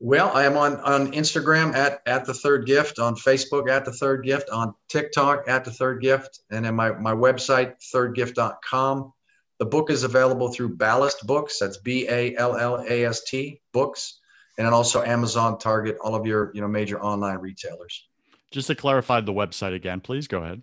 [0.00, 3.92] Well, I am on on Instagram at at the Third Gift, on Facebook at the
[3.92, 9.12] Third Gift, on TikTok at the Third Gift, and then my my website thirdgift.com.
[9.60, 11.60] The book is available through Ballast Books.
[11.60, 14.18] That's B A L L A S T Books,
[14.58, 18.08] and then also Amazon, Target, all of your you know major online retailers.
[18.50, 20.62] Just to clarify the website again, please go ahead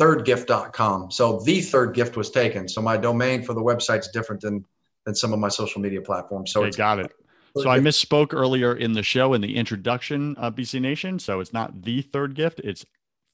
[0.00, 1.10] thirdgift.com.
[1.10, 2.68] So the third gift was taken.
[2.68, 4.64] So my domain for the website's different than
[5.04, 6.52] than some of my social media platforms.
[6.52, 7.12] So okay, got it.
[7.56, 11.18] So I misspoke earlier in the show in the introduction, uh, BC Nation.
[11.18, 12.84] So it's not the third gift, it's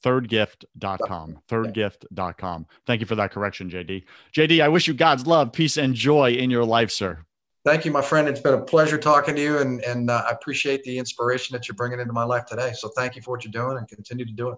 [0.03, 1.39] thirdgift.com.
[1.47, 2.65] Thirdgift.com.
[2.85, 4.03] Thank you for that correction, JD.
[4.35, 7.19] JD, I wish you God's love, peace, and joy in your life, sir.
[7.65, 8.27] Thank you, my friend.
[8.27, 11.67] It's been a pleasure talking to you, and, and uh, I appreciate the inspiration that
[11.67, 12.71] you're bringing into my life today.
[12.73, 14.57] So thank you for what you're doing and continue to do it.